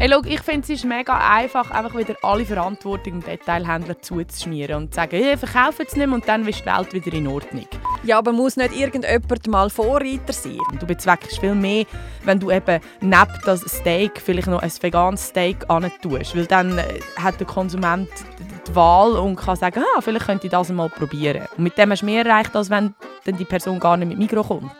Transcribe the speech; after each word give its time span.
Hey, 0.00 0.08
schau, 0.10 0.22
ich 0.24 0.40
finde 0.40 0.62
es 0.62 0.70
ist 0.70 0.86
mega 0.86 1.14
einfach, 1.14 1.70
einfach 1.70 1.94
wieder 1.94 2.16
alle 2.22 2.46
Verantwortung 2.46 3.20
dem 3.20 3.22
Detailhändler 3.22 4.00
zuzuschmieren 4.00 4.76
und 4.76 4.94
zu 4.94 4.96
sagen, 4.96 5.22
hey, 5.22 5.36
verkaufe 5.36 5.82
es 5.82 5.94
nicht 5.94 6.06
mehr 6.06 6.14
und 6.14 6.26
dann 6.26 6.48
ist 6.48 6.62
die 6.62 6.64
Welt 6.64 6.94
wieder 6.94 7.14
in 7.14 7.26
Ordnung. 7.26 7.66
Ja, 8.02 8.16
aber 8.16 8.32
muss 8.32 8.56
nicht 8.56 8.74
irgendjemand 8.74 9.46
mal 9.48 9.68
Vorreiter 9.68 10.32
sein? 10.32 10.56
Du 10.78 10.86
bezweckst 10.86 11.38
viel 11.38 11.54
mehr, 11.54 11.84
wenn 12.24 12.40
du 12.40 12.50
eben 12.50 12.80
neben 13.02 13.40
das 13.44 13.60
Steak 13.60 14.22
vielleicht 14.24 14.48
noch 14.48 14.62
ein 14.62 14.72
veganes 14.80 15.26
Steak 15.26 15.66
tust, 16.00 16.34
weil 16.34 16.46
dann 16.46 16.78
äh, 16.78 17.00
hat 17.16 17.38
der 17.38 17.46
Konsument 17.46 18.08
die 18.66 18.74
Wahl 18.74 19.12
und 19.18 19.36
kann 19.36 19.56
sagen, 19.56 19.84
ah, 19.98 20.00
vielleicht 20.00 20.24
könnte 20.24 20.46
ich 20.46 20.50
das 20.50 20.70
mal 20.70 20.88
probieren. 20.88 21.42
Und 21.58 21.64
mit 21.64 21.76
dem 21.76 21.90
hast 21.90 22.00
du 22.00 22.06
mehr 22.06 22.24
erreicht, 22.24 22.56
als 22.56 22.70
wenn 22.70 22.94
dann 23.26 23.36
die 23.36 23.44
Person 23.44 23.78
gar 23.78 23.98
nicht 23.98 24.08
mit 24.08 24.18
Mikro 24.18 24.44
kommt. 24.44 24.72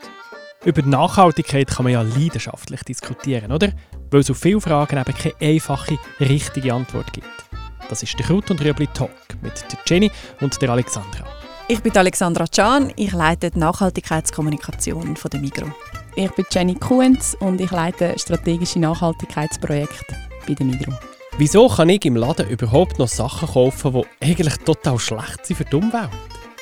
Über 0.63 0.83
Nachhaltigkeit 0.83 1.69
kann 1.69 1.85
man 1.85 1.95
ja 1.95 2.03
leidenschaftlich 2.03 2.83
diskutieren, 2.83 3.51
oder? 3.51 3.73
Weil 4.11 4.21
es 4.21 4.31
auf 4.31 4.37
viele 4.37 4.61
Fragen 4.61 4.99
eben 4.99 5.15
keine 5.15 5.35
einfache, 5.41 5.97
richtige 6.21 6.75
Antwort 6.75 7.15
gibt. 7.15 7.27
Das 7.89 8.03
ist 8.03 8.19
der 8.19 8.27
Kraut 8.27 8.51
und 8.51 8.63
Rüebli 8.63 8.87
Talk 8.89 9.11
mit 9.41 9.55
der 9.73 9.79
Jenny 9.87 10.11
und 10.43 10.61
der 10.61 10.69
Alexandra. 10.69 11.25
Ich 11.67 11.81
bin 11.81 11.97
Alexandra 11.97 12.45
Can, 12.47 12.93
ich 12.97 13.13
leite 13.13 13.51
die 13.51 13.59
Nachhaltigkeitskommunikation 13.59 15.17
von 15.17 15.31
der 15.31 15.41
Migro. 15.41 15.73
Ich 16.15 16.31
bin 16.33 16.45
Jenny 16.51 16.75
Kuhns 16.75 17.35
und 17.37 17.59
ich 17.59 17.71
leite 17.71 18.19
strategische 18.19 18.81
Nachhaltigkeitsprojekte 18.81 20.15
bei 20.47 20.53
der 20.53 20.67
Migro. 20.67 20.93
Wieso 21.39 21.69
kann 21.69 21.89
ich 21.89 22.05
im 22.05 22.17
Laden 22.17 22.51
überhaupt 22.51 22.99
noch 22.99 23.09
Sachen 23.09 23.49
kaufen, 23.49 23.95
die 23.95 24.27
eigentlich 24.27 24.59
total 24.59 24.99
schlecht 24.99 25.47
sind 25.47 25.57
für 25.57 25.65
die 25.65 25.77
Umwelt? 25.77 26.11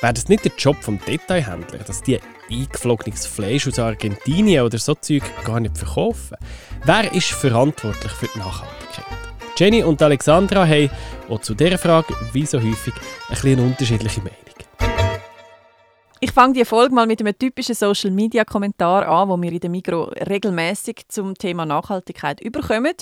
Wäre 0.01 0.15
das 0.15 0.29
nicht 0.29 0.45
der 0.45 0.52
Job 0.57 0.77
vom 0.80 1.01
Detailhändler, 1.05 1.80
dass 1.80 2.02
die 2.02 2.20
eingeflogenes 2.48 3.27
Fleisch 3.27 3.66
aus 3.66 3.80
Argentinien 3.80 4.65
oder 4.65 4.79
so 4.79 4.95
Zeug 4.95 5.25
gar 5.45 5.59
nicht 5.59 5.77
verkaufen? 5.77 6.37
Wer 6.84 7.12
ist 7.12 7.33
verantwortlich 7.33 8.12
für 8.12 8.29
die 8.33 8.39
Nachhaltigkeit? 8.39 9.05
Jenny 9.56 9.83
und 9.83 10.01
Alexandra 10.01 10.65
haben 10.65 10.89
auch 11.29 11.41
zu 11.41 11.53
dieser 11.53 11.79
Frage, 11.79 12.14
wie 12.33 12.47
so 12.47 12.59
häufig, 12.59 12.95
ein 12.95 13.31
bisschen 13.31 13.59
unterschiedliche 13.59 14.20
Meinung. 14.20 14.39
Ich 16.20 16.31
fange 16.31 16.55
die 16.55 16.65
Folge 16.65 16.94
mal 16.94 17.06
mit 17.09 17.20
einem 17.20 17.37
typischen 17.37 17.75
Social 17.75 18.12
Media 18.12 18.44
Kommentar 18.44 19.05
an, 19.09 19.28
wo 19.28 19.37
wir 19.37 19.50
in 19.50 19.59
der 19.59 19.70
Migro 19.70 20.05
regelmäßig 20.05 21.09
zum 21.09 21.34
Thema 21.34 21.67
Nachhaltigkeit 21.67 22.41
überkommen 22.41 22.94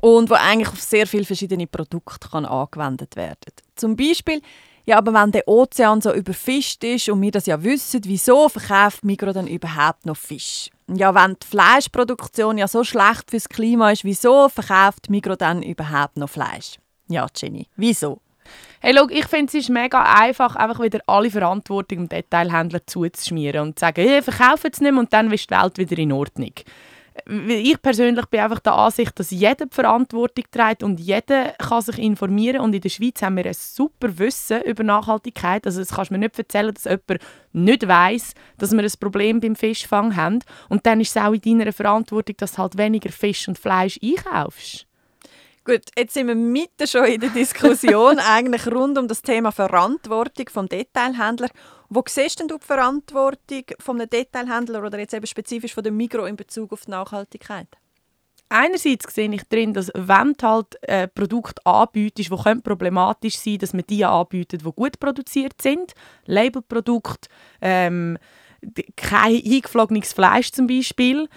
und 0.00 0.30
wo 0.30 0.34
eigentlich 0.34 0.68
auf 0.68 0.80
sehr 0.80 1.08
viele 1.08 1.24
verschiedene 1.24 1.66
Produkte 1.66 2.28
kann 2.28 2.44
angewendet 2.44 3.16
werden. 3.16 3.52
Zum 3.74 3.96
Beispiel 3.96 4.40
ja, 4.84 4.98
aber 4.98 5.14
wenn 5.14 5.30
der 5.30 5.46
Ozean 5.46 6.00
so 6.00 6.12
überfischt 6.12 6.82
ist 6.82 7.08
und 7.08 7.20
wir 7.22 7.30
das 7.30 7.46
ja 7.46 7.62
wissen, 7.62 8.00
wieso 8.04 8.48
verkauft 8.48 9.04
Migro 9.04 9.32
dann 9.32 9.46
überhaupt 9.46 10.06
noch 10.06 10.16
Fisch? 10.16 10.70
Ja, 10.88 11.14
wenn 11.14 11.36
die 11.40 11.46
Fleischproduktion 11.46 12.58
ja 12.58 12.66
so 12.66 12.82
schlecht 12.82 13.30
fürs 13.30 13.48
Klima 13.48 13.92
ist, 13.92 14.04
wieso 14.04 14.48
verkauft 14.48 15.08
Migro 15.08 15.36
dann 15.36 15.62
überhaupt 15.62 16.16
noch 16.16 16.28
Fleisch? 16.28 16.78
Ja, 17.08 17.26
Jenny, 17.36 17.68
wieso? 17.76 18.20
Hey, 18.80 18.94
schau, 18.96 19.08
ich 19.08 19.26
finde 19.26 19.46
es 19.46 19.54
ist 19.54 19.70
mega 19.70 20.02
einfach, 20.02 20.56
einfach 20.56 20.80
wieder 20.80 21.00
alle 21.06 21.30
Verantwortung 21.30 21.98
dem 21.98 22.08
Detailhändler 22.08 22.84
zuzuschmieren 22.84 23.68
und 23.68 23.78
zu 23.78 23.84
sagen, 23.84 24.06
hey, 24.06 24.20
verkaufe 24.20 24.68
es 24.68 24.80
nicht 24.80 24.92
mehr 24.92 25.00
und 25.00 25.12
dann 25.12 25.30
ist 25.30 25.48
die 25.48 25.54
Welt 25.54 25.78
wieder 25.78 25.98
in 25.98 26.12
Ordnung 26.12 26.52
ich 27.26 27.80
persönlich 27.80 28.26
bin 28.26 28.40
einfach 28.40 28.60
der 28.60 28.74
Ansicht, 28.74 29.18
dass 29.18 29.30
jeder 29.30 29.66
die 29.66 29.74
Verantwortung 29.74 30.44
trägt 30.50 30.82
und 30.82 30.98
jeder 30.98 31.52
kann 31.52 31.82
sich 31.82 31.98
informieren 31.98 32.60
und 32.60 32.74
in 32.74 32.80
der 32.80 32.88
Schweiz 32.88 33.22
haben 33.22 33.36
wir 33.36 33.46
ein 33.46 33.54
super 33.54 34.18
Wissen 34.18 34.62
über 34.62 34.82
Nachhaltigkeit. 34.82 35.66
Also 35.66 35.80
das 35.80 35.90
kannst 35.90 36.10
mir 36.10 36.18
nicht 36.18 36.38
erzählen, 36.38 36.74
dass 36.74 36.84
jemand 36.84 37.22
nicht 37.52 37.86
weiß, 37.86 38.34
dass 38.58 38.72
wir 38.72 38.82
ein 38.82 38.92
Problem 38.98 39.40
beim 39.40 39.56
Fischfang 39.56 40.16
haben 40.16 40.40
und 40.68 40.86
dann 40.86 41.00
ist 41.00 41.16
es 41.16 41.22
auch 41.22 41.32
in 41.32 41.40
deiner 41.40 41.72
Verantwortung, 41.72 42.36
dass 42.38 42.52
du 42.52 42.58
halt 42.58 42.78
weniger 42.78 43.10
Fisch 43.10 43.46
und 43.48 43.58
Fleisch 43.58 43.98
einkaufst. 44.02 44.86
Gut, 45.64 45.82
jetzt 45.96 46.14
sind 46.14 46.26
wir 46.26 46.34
mitten 46.34 46.88
schon 46.88 47.04
in 47.04 47.20
der 47.20 47.30
Diskussion 47.30 48.18
eigentlich 48.28 48.66
rund 48.66 48.98
um 48.98 49.06
das 49.06 49.22
Thema 49.22 49.52
Verantwortung 49.52 50.48
vom 50.48 50.68
Detailhändler 50.68 51.50
wo 51.94 52.02
siehst 52.06 52.40
denn 52.40 52.48
du 52.48 52.58
die 52.58 52.66
Verantwortung 52.66 53.64
von 53.78 54.00
einem 54.00 54.08
Detailhändler 54.08 54.84
oder 54.84 54.98
jetzt 54.98 55.14
eben 55.14 55.26
spezifisch 55.26 55.74
von 55.74 55.82
der 55.82 55.92
Migro 55.92 56.24
in 56.24 56.36
Bezug 56.36 56.72
auf 56.72 56.86
die 56.86 56.90
Nachhaltigkeit? 56.90 57.68
Einerseits 58.48 59.14
sehe 59.14 59.32
ich 59.32 59.44
drin, 59.48 59.72
dass 59.72 59.90
wenn 59.94 60.34
du 60.34 60.46
halt 60.46 60.76
äh, 60.82 61.08
Produkte 61.08 61.64
anbietest, 61.64 62.30
die 62.30 62.60
problematisch 62.60 63.38
sein 63.38 63.58
dass 63.58 63.72
man 63.72 63.84
die 63.88 64.04
anbietet, 64.04 64.62
die 64.64 64.72
gut 64.72 65.00
produziert 65.00 65.60
sind, 65.60 65.92
Labelprodukte, 66.26 67.30
ähm, 67.62 68.18
kein 68.96 69.36
eingeflogenes 69.36 70.12
Fleisch 70.12 70.52
zum 70.52 70.66
Beispiel, 70.66 71.28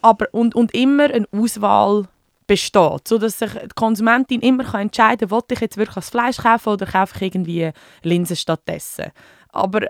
aber, 0.00 0.26
und, 0.32 0.54
und 0.54 0.74
immer 0.74 1.04
eine 1.04 1.26
Auswahl 1.32 2.08
besteht, 2.52 3.08
sodass 3.08 3.38
sich 3.38 3.50
die 3.50 3.68
Konsumentin 3.74 4.42
immer 4.42 4.74
entscheiden 4.74 5.30
kann, 5.30 5.40
ich 5.50 5.60
jetzt 5.60 5.78
wirklich 5.78 5.94
das 5.94 6.10
Fleisch 6.10 6.36
kaufen 6.36 6.68
oder 6.68 6.84
kaufe 6.84 7.16
ich 7.16 7.22
irgendwie 7.22 7.70
Linsen 8.02 8.36
stattdessen. 8.36 9.10
Aber, 9.48 9.80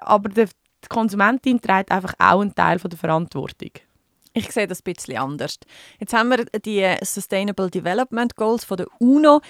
aber 0.00 0.28
die 0.28 0.48
Konsumentin 0.88 1.60
trägt 1.60 1.92
einfach 1.92 2.14
auch 2.18 2.40
einen 2.40 2.56
Teil 2.56 2.80
von 2.80 2.90
der 2.90 2.98
Verantwortung. 2.98 3.70
Ich 4.32 4.50
sehe 4.50 4.66
das 4.66 4.80
ein 4.80 4.92
bisschen 4.92 5.16
anders. 5.16 5.58
Jetzt 6.00 6.12
haben 6.12 6.30
wir 6.30 6.44
die 6.44 6.92
Sustainable 7.04 7.70
Development 7.70 8.34
Goals 8.34 8.64
von 8.64 8.78
der 8.78 8.88
UNO. 8.98 9.40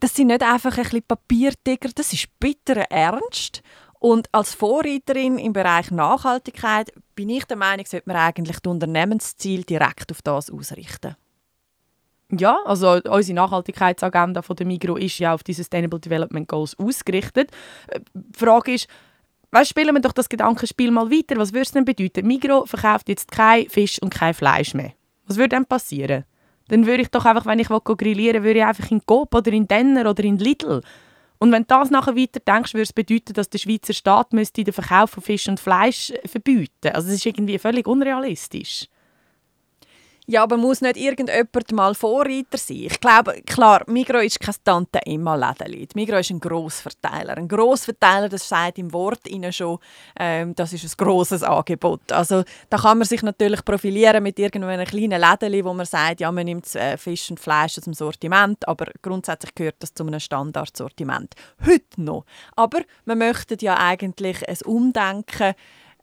Das 0.00 0.12
sind 0.12 0.26
nicht 0.26 0.42
einfach 0.42 0.76
ein 0.76 0.82
bisschen 0.82 1.02
Papiertiger, 1.06 1.90
das 1.94 2.12
ist 2.12 2.26
bitterer 2.40 2.90
Ernst. 2.90 3.62
Und 4.00 4.26
als 4.32 4.52
Vorreiterin 4.52 5.38
im 5.38 5.52
Bereich 5.52 5.92
Nachhaltigkeit 5.92 6.92
bin 7.14 7.30
ich 7.30 7.44
der 7.44 7.56
Meinung, 7.56 7.86
sollte 7.86 8.08
man 8.08 8.16
eigentlich 8.16 8.58
die 8.58 8.68
Unternehmensziele 8.68 9.62
direkt 9.62 10.10
auf 10.10 10.22
das 10.22 10.50
ausrichten. 10.50 11.14
Ja, 12.32 12.58
also 12.64 13.00
unsere 13.08 13.36
Nachhaltigkeitsagenda 13.36 14.42
von 14.42 14.56
der 14.56 14.66
Migro 14.66 14.96
ist 14.96 15.18
ja 15.18 15.32
auf 15.32 15.44
die 15.44 15.52
Sustainable 15.52 16.00
Development 16.00 16.48
Goals 16.48 16.76
ausgerichtet. 16.78 17.50
Äh, 17.88 18.00
die 18.14 18.38
Frage 18.38 18.74
ist, 18.74 18.88
Weißt, 19.52 19.70
spielen 19.70 19.94
wir 19.94 20.00
doch 20.00 20.12
das 20.12 20.28
Gedankenspiel 20.28 20.90
mal 20.90 21.10
weiter. 21.10 21.36
Was 21.36 21.52
würde 21.52 21.62
es 21.62 21.70
denn 21.70 21.84
bedeuten? 21.84 22.26
Migro 22.26 22.66
verkauft 22.66 23.08
jetzt 23.08 23.30
kein 23.30 23.68
Fisch 23.68 24.00
und 24.02 24.10
kein 24.10 24.34
Fleisch 24.34 24.74
mehr. 24.74 24.92
Was 25.26 25.36
würde 25.36 25.50
dann 25.50 25.64
passieren? 25.64 26.24
Dann 26.68 26.86
würde 26.86 27.02
ich 27.02 27.08
doch 27.08 27.24
einfach, 27.24 27.46
wenn 27.46 27.60
ich 27.60 27.68
grillieren 27.68 28.42
würde 28.42 28.58
ich 28.58 28.64
einfach 28.64 28.90
in 28.90 29.00
Coop 29.06 29.34
oder 29.34 29.52
in 29.52 29.68
Denner 29.68 30.10
oder 30.10 30.24
in 30.24 30.38
Lidl. 30.38 30.82
Und 31.38 31.52
wenn 31.52 31.62
du 31.62 31.68
das 31.68 31.90
nachher 31.90 32.16
weiter 32.16 32.40
denkst, 32.40 32.74
würde 32.74 32.82
es 32.82 32.92
bedeuten, 32.92 33.34
dass 33.34 33.48
der 33.48 33.58
Schweizer 33.58 33.92
Staat 33.92 34.32
müsste 34.32 34.64
den 34.64 34.74
Verkauf 34.74 35.10
von 35.10 35.22
Fisch 35.22 35.48
und 35.48 35.60
Fleisch 35.60 36.12
verbieten. 36.24 36.88
Also 36.92 37.08
das 37.08 37.16
ist 37.16 37.26
irgendwie 37.26 37.58
völlig 37.58 37.86
unrealistisch. 37.86 38.88
Ja, 40.28 40.42
aber 40.42 40.56
muss 40.56 40.80
nicht 40.80 40.96
irgendjemand 40.96 41.70
mal 41.72 41.94
Vorreiter 41.94 42.58
sein? 42.58 42.88
Ich 42.90 43.00
glaube, 43.00 43.42
klar, 43.42 43.84
Migro 43.86 44.18
ist 44.18 44.40
kein 44.40 44.56
tante 44.64 44.98
emma 45.06 45.36
lädeli 45.36 45.86
Migro 45.94 46.16
ist 46.16 46.30
ein 46.30 46.40
Grossverteiler. 46.40 47.36
Ein 47.36 47.46
Grossverteiler, 47.46 48.28
das 48.28 48.48
sagt 48.48 48.78
im 48.78 48.92
Wort 48.92 49.28
Ihnen 49.28 49.52
schon, 49.52 49.78
ähm, 50.18 50.52
das 50.56 50.72
ist 50.72 50.84
ein 50.84 51.04
grosses 51.04 51.44
Angebot. 51.44 52.10
Also 52.10 52.42
da 52.68 52.76
kann 52.76 52.98
man 52.98 53.06
sich 53.06 53.22
natürlich 53.22 53.64
profilieren 53.64 54.24
mit 54.24 54.36
irgendeinem 54.40 54.84
kleinen 54.84 55.20
Lädeli, 55.20 55.64
wo 55.64 55.72
man 55.72 55.86
sagt, 55.86 56.20
ja, 56.20 56.32
man 56.32 56.44
nimmt 56.44 56.74
äh, 56.74 56.96
Fisch 56.96 57.30
und 57.30 57.38
Fleisch 57.38 57.78
aus 57.78 57.84
dem 57.84 57.94
Sortiment, 57.94 58.66
aber 58.66 58.86
grundsätzlich 59.02 59.54
gehört 59.54 59.76
das 59.78 59.94
zu 59.94 60.04
einem 60.04 60.18
Standardsortiment. 60.18 61.34
Heute 61.64 62.02
noch. 62.02 62.24
Aber 62.56 62.80
man 63.04 63.18
möchte 63.18 63.56
ja 63.60 63.78
eigentlich 63.78 64.48
ein 64.48 64.58
Umdenken 64.64 65.54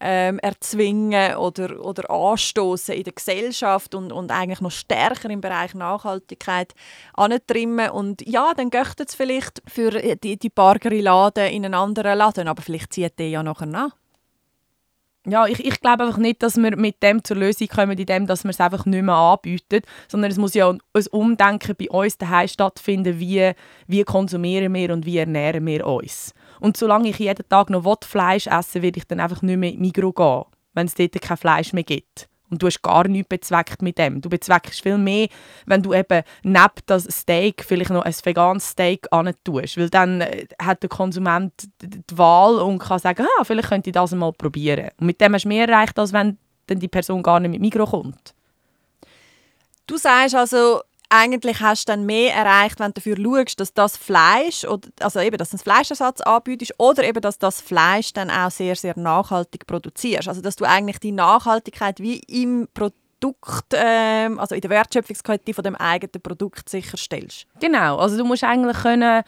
ähm, 0.06 0.38
erzwingen 0.40 1.36
oder, 1.38 1.80
oder 1.84 2.12
anstoßen 2.12 2.94
in 2.94 3.04
der 3.04 3.14
Gesellschaft 3.14 3.96
und, 3.96 4.12
und 4.12 4.32
eigentlich 4.32 4.60
noch 4.60 4.72
stärker 4.72 5.30
im 5.30 5.40
Bereich 5.40 5.74
Nachhaltigkeit 5.74 6.76
antrimmen. 7.14 7.90
Und 7.90 8.28
ja, 8.28 8.54
dann 8.54 8.70
geht 8.70 9.00
es 9.00 9.16
vielleicht 9.16 9.64
für 9.66 9.92
die, 9.92 10.38
die 10.38 10.50
Bargeriladen 10.50 11.48
in 11.48 11.64
einen 11.64 11.74
anderen 11.74 12.18
Laden, 12.18 12.50
aber 12.50 12.62
vielleicht 12.62 12.92
zieht 12.92 13.18
der 13.18 13.30
ja 13.30 13.44
nachher 13.44 13.66
nach. 13.66 13.92
Ja, 15.26 15.48
ich, 15.48 15.66
ich 15.66 15.80
glaube 15.80 16.04
einfach 16.04 16.18
nicht, 16.18 16.44
dass 16.44 16.58
wir 16.58 16.76
mit 16.76 17.02
dem 17.02 17.24
zur 17.24 17.38
Lösung 17.38 17.70
kommen, 17.70 17.98
indem 17.98 18.28
dass 18.28 18.44
wir 18.44 18.50
es 18.50 18.60
einfach 18.60 18.86
nicht 18.86 19.04
mehr 19.04 19.16
anbieten, 19.16 19.82
sondern 20.10 20.30
es 20.30 20.38
muss 20.38 20.54
ja 20.54 20.70
ein 20.70 21.08
Umdenken 21.12 21.78
bei 21.78 21.90
uns 21.90 22.18
daheim 22.18 22.50
stattfinden, 22.50 23.22
wie, 23.22 23.54
wie 23.88 24.04
konsumieren 24.04 24.74
wir 24.74 24.92
und 24.92 25.06
wie 25.06 25.20
ernähren 25.20 25.66
wir 25.66 25.88
uns. 25.88 26.34
Und 26.64 26.78
solange 26.78 27.10
ich 27.10 27.20
jeden 27.20 27.50
Tag 27.50 27.70
noch 27.70 27.84
Fleisch 28.06 28.46
will, 28.46 28.82
werde 28.82 28.98
ich 28.98 29.06
dann 29.06 29.20
einfach 29.20 29.42
nicht 29.42 29.58
mehr 29.58 29.74
in 29.74 29.82
Migros 29.82 30.16
gehen, 30.16 30.44
wenn 30.74 30.88
es 30.88 30.96
dort 30.96 31.22
kein 31.22 31.36
Fleisch 31.36 31.74
mehr 31.74 31.84
gibt. 31.84 32.30
Und 32.50 32.64
du 32.64 32.68
hast 32.68 32.82
gar 32.82 33.06
nichts 33.06 33.28
bezweckt 33.28 33.82
mit 33.82 33.98
dem. 33.98 34.22
Du 34.22 34.30
bezweckst 34.30 34.82
viel 34.82 34.98
mehr, 34.98 35.28
wenn 35.66 35.84
du 35.84 35.94
eben 35.94 36.24
neben 36.42 36.72
das 36.86 37.04
Steak 37.04 37.66
vielleicht 37.68 37.90
noch 37.90 38.04
ein 38.04 38.16
veganes 38.24 38.70
Steak 38.70 39.08
tust. 39.44 39.76
Weil 39.76 39.90
dann 39.90 40.22
äh, 40.22 40.48
hat 40.58 40.82
der 40.84 40.90
Konsument 40.90 41.52
die 41.82 42.18
Wahl 42.18 42.56
und 42.56 42.80
kann 42.80 43.00
sagen, 43.00 43.28
ah, 43.38 43.44
vielleicht 43.44 43.68
könnte 43.68 43.90
ich 43.90 43.94
das 43.94 44.14
mal 44.14 44.32
probieren. 44.32 44.90
Und 45.02 45.08
mit 45.08 45.20
dem 45.20 45.34
hast 45.34 45.44
du 45.44 45.50
mehr 45.50 45.68
erreicht, 45.68 46.00
als 46.00 46.14
wenn 46.14 46.38
dann 46.68 46.80
die 46.80 46.88
Person 46.88 47.24
gar 47.24 47.42
nicht 47.42 47.52
mit 47.52 47.60
Migros 47.60 47.90
kommt. 47.90 48.34
Du 49.86 49.98
sagst 49.98 50.34
also, 50.34 50.80
eigentlich 51.14 51.62
hast 51.62 51.88
du 51.88 51.94
dann 51.94 52.06
mehr 52.06 52.34
erreicht, 52.34 52.80
wenn 52.80 52.92
du 52.92 52.94
dafür 52.94 53.18
schaust, 53.18 53.60
dass 53.60 53.74
das 53.74 53.98
Fleisch, 53.98 54.66
oder, 54.66 54.90
also 55.00 55.20
eben, 55.20 55.38
dass 55.38 55.52
du 55.52 55.58
einen 55.58 55.64
Fleischersatz 55.64 56.22
anbietest 56.22 56.74
oder 56.80 57.04
eben, 57.04 57.22
dass 57.22 57.38
das 57.38 57.62
Fleisch 57.62 58.14
dann 58.14 58.32
auch 58.32 58.50
sehr, 58.50 58.76
sehr 58.76 58.98
nachhaltig 58.98 59.68
produzierst. 59.68 60.28
Also, 60.28 60.42
dass 60.42 60.56
du 60.56 60.66
eigentlich 60.66 61.00
die 61.00 61.12
Nachhaltigkeit 61.12 62.00
wie 62.00 62.18
im 62.28 62.68
Produkt 62.74 63.74
ähm, 63.74 64.40
also 64.40 64.56
in 64.56 64.62
der 64.62 64.72
Wertschöpfungskette 64.72 65.54
von 65.54 65.64
dem 65.64 65.76
eigenen 65.76 66.22
Produkt 66.22 66.68
sicherstellst. 66.68 67.46
Genau, 67.60 67.98
also 67.98 68.18
du 68.18 68.26
musst 68.26 68.44
eigentlich 68.44 68.78
können, 68.78 69.24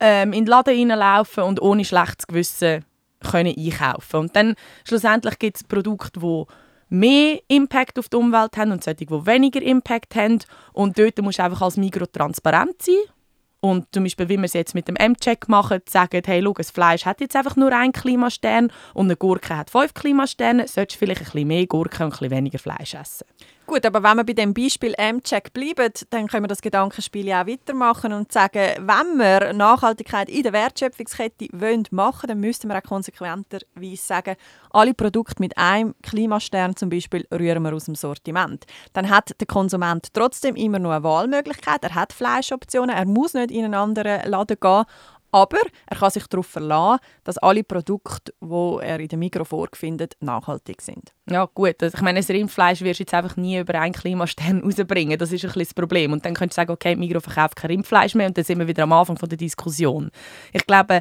ähm, 0.00 0.32
in 0.32 0.44
den 0.44 0.50
Laden 0.50 0.90
reinlaufen 0.90 1.44
und 1.44 1.62
ohne 1.62 1.84
schlechtes 1.84 2.26
Gewissen 2.26 2.84
können 3.30 3.54
einkaufen. 3.56 4.16
Und 4.16 4.36
dann 4.36 4.54
schlussendlich 4.84 5.38
gibt 5.38 5.56
es 5.56 5.64
Produkte, 5.64 6.20
die 6.20 6.44
mehr 6.88 7.40
Impact 7.48 7.98
auf 7.98 8.08
die 8.08 8.16
Umwelt 8.16 8.56
haben 8.56 8.72
und 8.72 8.84
solche, 8.84 9.06
die 9.06 9.26
weniger 9.26 9.62
Impact 9.62 10.14
haben. 10.14 10.38
Und 10.72 10.98
dort 10.98 11.20
musst 11.22 11.38
du 11.38 11.44
einfach 11.44 11.62
als 11.62 11.76
Mikro 11.76 12.06
transparent 12.06 12.82
sein. 12.82 12.96
Und 13.60 13.86
zum 13.92 14.04
Beispiel, 14.04 14.28
wie 14.28 14.36
wir 14.36 14.44
es 14.44 14.52
jetzt 14.52 14.74
mit 14.74 14.86
dem 14.86 14.94
M-Check 14.94 15.48
machen, 15.48 15.80
sagen, 15.88 16.22
hey, 16.24 16.40
schau, 16.42 16.52
das 16.52 16.70
Fleisch 16.70 17.04
hat 17.04 17.20
jetzt 17.20 17.34
einfach 17.34 17.56
nur 17.56 17.72
einen 17.72 17.92
Klimastern 17.92 18.70
und 18.94 19.06
eine 19.06 19.16
Gurke 19.16 19.56
hat 19.56 19.70
fünf 19.70 19.94
Klimasterne, 19.94 20.68
solltest 20.68 21.00
du 21.00 21.04
vielleicht 21.04 21.22
ein 21.22 21.24
bisschen 21.24 21.48
mehr 21.48 21.66
Gurke 21.66 22.04
und 22.04 22.10
ein 22.10 22.10
bisschen 22.10 22.30
weniger 22.30 22.58
Fleisch 22.60 22.94
essen. 22.94 23.26
Gut, 23.68 23.84
aber 23.84 24.02
wenn 24.02 24.16
wir 24.16 24.24
bei 24.24 24.32
dem 24.32 24.54
Beispiel 24.54 24.94
M-Check 24.96 25.52
bleiben, 25.52 25.92
dann 26.08 26.26
können 26.26 26.44
wir 26.44 26.48
das 26.48 26.62
Gedankenspiel 26.62 27.26
ja 27.26 27.42
auch 27.42 27.46
weitermachen 27.46 28.14
und 28.14 28.32
sagen, 28.32 28.62
wenn 28.78 29.18
wir 29.18 29.52
Nachhaltigkeit 29.52 30.30
in 30.30 30.42
der 30.42 30.54
Wertschöpfungskette 30.54 31.48
wollen 31.52 31.84
machen 31.90 32.28
dann 32.28 32.40
müssten 32.40 32.68
wir 32.68 32.78
auch 32.78 32.82
konsequenterweise 32.82 33.96
sagen, 33.96 34.36
alle 34.70 34.94
Produkte 34.94 35.34
mit 35.40 35.58
einem 35.58 35.94
Klimastern 36.02 36.76
zum 36.76 36.88
Beispiel 36.88 37.26
rühren 37.30 37.62
wir 37.62 37.74
aus 37.74 37.84
dem 37.84 37.94
Sortiment. 37.94 38.64
Dann 38.94 39.10
hat 39.10 39.38
der 39.38 39.46
Konsument 39.46 40.14
trotzdem 40.14 40.56
immer 40.56 40.78
noch 40.78 40.92
eine 40.92 41.04
Wahlmöglichkeit, 41.04 41.82
er 41.82 41.94
hat 41.94 42.14
Fleischoptionen, 42.14 42.96
er 42.96 43.04
muss 43.04 43.34
nicht 43.34 43.50
in 43.50 43.66
einen 43.66 43.74
anderen 43.74 44.30
Laden 44.30 44.56
gehen, 44.58 44.84
aber 45.30 45.58
er 45.86 45.96
kann 45.96 46.10
sich 46.10 46.26
darauf 46.26 46.46
verlassen, 46.46 47.00
dass 47.24 47.38
alle 47.38 47.64
Produkte, 47.64 48.32
die 48.40 48.78
er 48.82 49.00
in 49.00 49.08
der 49.08 49.18
Mikro 49.18 49.44
vorfindet, 49.44 50.16
nachhaltig 50.20 50.80
sind. 50.82 51.12
Ja 51.30 51.46
gut, 51.52 51.82
also 51.82 51.96
ich 51.96 52.02
meine, 52.02 52.20
das 52.20 52.30
Rindfleisch 52.30 52.80
wirst 52.80 53.00
du 53.00 53.02
jetzt 53.02 53.14
einfach 53.14 53.36
nie 53.36 53.58
über 53.58 53.74
einen 53.74 53.92
Klimastern 53.92 54.60
rausbringen. 54.64 55.18
Das 55.18 55.32
ist 55.32 55.44
ein 55.44 55.48
bisschen 55.48 55.62
das 55.62 55.74
Problem. 55.74 56.12
Und 56.12 56.24
dann 56.24 56.34
könntest 56.34 56.56
du 56.56 56.62
sagen, 56.62 56.72
okay, 56.72 56.96
Migros 56.96 57.24
verkauft 57.24 57.56
kein 57.56 57.70
Rindfleisch 57.70 58.14
mehr 58.14 58.28
und 58.28 58.36
dann 58.36 58.44
sind 58.44 58.58
wir 58.58 58.68
wieder 58.68 58.84
am 58.84 58.92
Anfang 58.92 59.18
von 59.18 59.28
der 59.28 59.38
Diskussion. 59.38 60.10
Ich 60.52 60.66
glaube, 60.66 61.00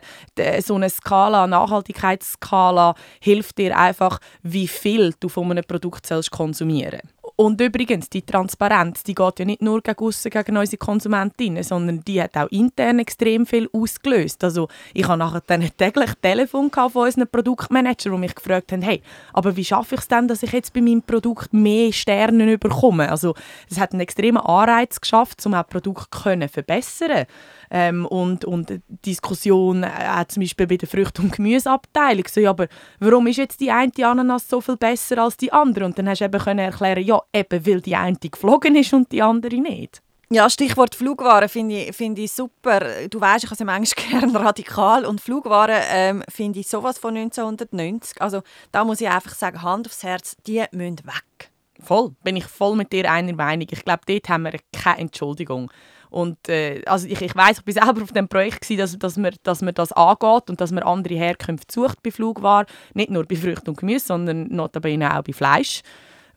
so 0.59 0.75
eine 0.75 0.89
Skala, 0.89 1.47
Nachhaltigkeitsskala 1.47 2.95
hilft 3.21 3.57
dir 3.57 3.77
einfach, 3.77 4.19
wie 4.43 4.67
viel 4.67 5.13
du 5.19 5.29
von 5.29 5.49
einem 5.51 5.63
Produkt 5.63 6.05
sollst 6.05 6.31
konsumieren 6.31 7.01
und 7.39 7.61
übrigens, 7.61 8.09
die 8.09 8.23
Transparenz, 8.23 9.03
die 9.03 9.13
geht 9.13 9.37
ja 9.37 9.45
nicht 9.45 9.61
nur 9.61 9.81
gegen, 9.81 9.99
aussen, 9.99 10.31
gegen 10.31 10.57
unsere 10.57 10.77
Konsumentinnen, 10.77 11.61
sondern 11.61 12.03
die 12.03 12.19
hat 12.19 12.35
auch 12.35 12.47
intern 12.49 12.97
extrem 12.97 13.45
viel 13.45 13.69
ausgelöst. 13.71 14.43
Also 14.43 14.69
ich 14.95 15.07
habe 15.07 15.19
nachher 15.19 15.43
dann 15.45 15.69
täglich 15.77 16.09
Telefon 16.19 16.71
von 16.71 17.03
unseren 17.05 17.27
Produktmanager, 17.27 18.09
die 18.09 18.17
mich 18.17 18.33
gefragt 18.33 18.71
haben, 18.71 18.81
hey, 18.81 19.03
aber 19.33 19.55
wie 19.55 19.63
schaffe 19.63 19.93
ich 19.93 20.01
es 20.01 20.07
denn, 20.07 20.27
dass 20.27 20.41
ich 20.41 20.51
jetzt 20.51 20.73
bei 20.73 20.81
meinem 20.81 21.03
Produkt 21.03 21.53
mehr 21.53 21.93
Sterne 21.93 22.57
bekomme? 22.57 23.11
Also 23.11 23.35
es 23.69 23.79
hat 23.79 23.91
einen 23.91 24.01
extremen 24.01 24.41
Anreiz 24.41 24.99
geschafft, 24.99 25.45
um 25.45 25.53
auch 25.53 25.67
Produkte 25.67 26.07
zu 26.09 26.49
verbessern. 26.49 27.27
Ähm, 27.69 28.05
und, 28.05 28.45
und 28.45 28.81
Diskussion 29.05 29.83
äh, 29.83 30.25
zum 30.27 30.41
Beispiel 30.41 30.67
bei 30.67 30.77
der 30.77 30.87
Früchte- 30.87 31.21
und 31.21 31.31
Gemüseabteilung. 31.31 32.25
So, 32.27 32.39
ja, 32.39 32.51
aber 32.51 32.67
warum 32.99 33.27
ist 33.27 33.37
jetzt 33.37 33.59
die 33.59 33.71
eine 33.71 33.91
Ananas 34.03 34.47
so 34.47 34.61
viel 34.61 34.77
besser 34.77 35.17
als 35.19 35.37
die 35.37 35.51
andere? 35.51 35.85
Und 35.85 35.97
dann 35.97 36.07
hast 36.09 36.19
du 36.19 36.25
eben 36.25 36.41
können 36.41 36.59
erklären, 36.59 37.03
ja, 37.03 37.21
eben 37.33 37.65
weil 37.65 37.81
die 37.81 37.95
eine 37.95 38.17
geflogen 38.17 38.75
ist 38.75 38.93
und 38.93 39.11
die 39.11 39.21
andere 39.21 39.57
nicht. 39.57 40.01
Ja, 40.29 40.49
Stichwort 40.49 40.93
Flugwaren 40.93 41.47
finde 41.47 41.83
ich, 41.83 41.95
find 41.95 42.19
ich 42.19 42.33
super. 42.33 42.81
Du 43.09 43.21
weißt, 43.21 43.45
ich 43.45 43.49
habe 43.49 43.63
manchmal 43.63 44.09
gerne 44.09 44.37
radikal 44.37 45.05
und 45.05 45.21
Flugwaren 45.21 45.81
ähm, 45.89 46.23
finde 46.27 46.59
ich 46.59 46.67
sowas 46.67 46.97
von 46.97 47.15
1990. 47.15 48.21
Also 48.21 48.41
da 48.73 48.83
muss 48.83 48.99
ich 48.99 49.07
einfach 49.07 49.33
sagen, 49.35 49.61
Hand 49.61 49.87
aufs 49.87 50.03
Herz, 50.03 50.35
die 50.45 50.65
müssen 50.73 50.99
weg. 51.05 51.51
Voll, 51.79 52.13
bin 52.23 52.35
ich 52.35 52.43
voll 52.45 52.75
mit 52.75 52.91
dir 52.91 53.09
einer 53.09 53.33
Meinung. 53.33 53.67
Ich 53.71 53.85
glaube, 53.85 54.01
dort 54.05 54.27
haben 54.27 54.43
wir 54.43 54.59
keine 54.73 54.99
Entschuldigung. 54.99 55.71
Und 56.09 56.49
äh, 56.49 56.81
also 56.85 57.07
ich, 57.07 57.21
ich 57.21 57.35
weiß, 57.35 57.63
ich 57.65 57.75
war 57.75 57.85
selber 57.85 58.03
auf 58.03 58.11
dem 58.11 58.27
Projekt 58.27 58.61
gewesen, 58.61 58.79
dass, 58.79 58.97
dass, 58.97 59.17
man, 59.17 59.35
dass 59.43 59.61
man 59.61 59.73
das 59.73 59.91
angeht 59.91 60.49
und 60.49 60.61
dass 60.61 60.71
man 60.71 60.83
andere 60.83 61.15
Herkünfte 61.15 61.73
sucht 61.73 62.01
bei 62.03 62.11
Flugwaren. 62.11 62.67
Nicht 62.93 63.09
nur 63.09 63.25
bei 63.25 63.35
Früchten 63.35 63.69
und 63.69 63.77
Gemüse, 63.77 64.07
sondern 64.07 64.47
notabene 64.47 65.17
auch 65.17 65.23
bei 65.23 65.33
Fleisch. 65.33 65.81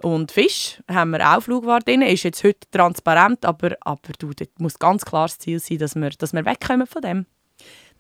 Und 0.03 0.33
Fisch 0.33 0.83
haben 0.91 1.11
wir 1.11 1.37
auch 1.37 1.43
Flugware 1.43 1.81
drin, 1.81 2.01
ist 2.03 2.23
jetzt 2.23 2.43
heute 2.43 2.69
transparent, 2.71 3.45
aber, 3.45 3.77
aber 3.83 4.13
du, 4.19 4.31
das 4.33 4.49
muss 4.59 4.79
ganz 4.79 5.05
klar 5.05 5.27
das 5.27 5.39
Ziel 5.39 5.59
sein, 5.59 5.79
dass 5.79 5.95
wir, 5.95 6.11
dass 6.11 6.33
wir 6.33 6.45
wegkommen 6.45 6.87
von 6.87 7.03
dem. 7.03 7.27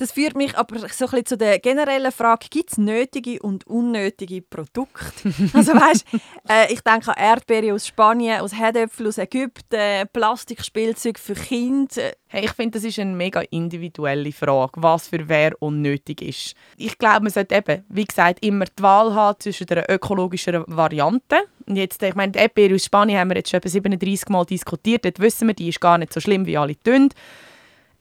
Das 0.01 0.13
führt 0.13 0.35
mich 0.35 0.57
aber 0.57 0.79
so 0.79 0.87
ein 0.87 0.89
bisschen 0.89 1.27
zu 1.27 1.37
der 1.37 1.59
generellen 1.59 2.11
Frage, 2.11 2.47
gibt 2.49 2.73
es 2.73 2.79
nötige 2.79 3.39
und 3.43 3.67
unnötige 3.67 4.41
Produkte? 4.41 5.31
also 5.53 5.75
weißt, 5.75 6.07
äh, 6.49 6.73
ich 6.73 6.81
denke 6.81 7.15
an 7.15 7.23
Erdbeere 7.23 7.75
aus 7.75 7.87
Spanien, 7.87 8.41
aus 8.41 8.55
Herdöpfel 8.55 9.09
aus 9.09 9.19
Ägypten, 9.19 10.09
Plastikspielzeug 10.11 11.19
für 11.19 11.35
Kinder. 11.35 12.13
Hey, 12.29 12.47
ich 12.47 12.53
finde, 12.53 12.79
das 12.79 12.85
ist 12.85 12.99
eine 12.99 13.15
mega 13.15 13.43
individuelle 13.51 14.33
Frage, 14.33 14.73
was 14.77 15.09
für 15.09 15.29
wer 15.29 15.53
unnötig 15.61 16.23
ist. 16.23 16.55
Ich 16.79 16.97
glaube, 16.97 17.25
man 17.25 17.31
sollte 17.31 17.57
eben, 17.57 17.85
wie 17.91 18.07
gesagt, 18.07 18.43
immer 18.43 18.65
die 18.65 18.83
Wahl 18.83 19.15
haben 19.15 19.39
zwischen 19.39 19.67
der 19.67 19.85
ökologischen 19.91 20.65
Variante. 20.67 21.41
Und 21.67 21.77
jetzt, 21.77 22.03
ich 22.03 22.15
meine, 22.15 22.33
die 22.33 22.39
Erdbeere 22.39 22.75
aus 22.75 22.87
Spanien 22.87 23.21
haben 23.21 23.29
wir 23.29 23.37
jetzt 23.37 23.51
schon 23.51 23.59
etwa 23.59 23.69
37 23.69 24.31
Mal 24.31 24.47
diskutiert. 24.47 25.05
Dort 25.05 25.21
wissen 25.21 25.47
wir, 25.47 25.55
die 25.55 25.69
ist 25.69 25.83
gar 25.83 25.99
nicht 25.99 26.15
so 26.15 26.21
schlimm, 26.21 26.47
wie 26.47 26.57
alle 26.57 26.83
tun 26.83 27.11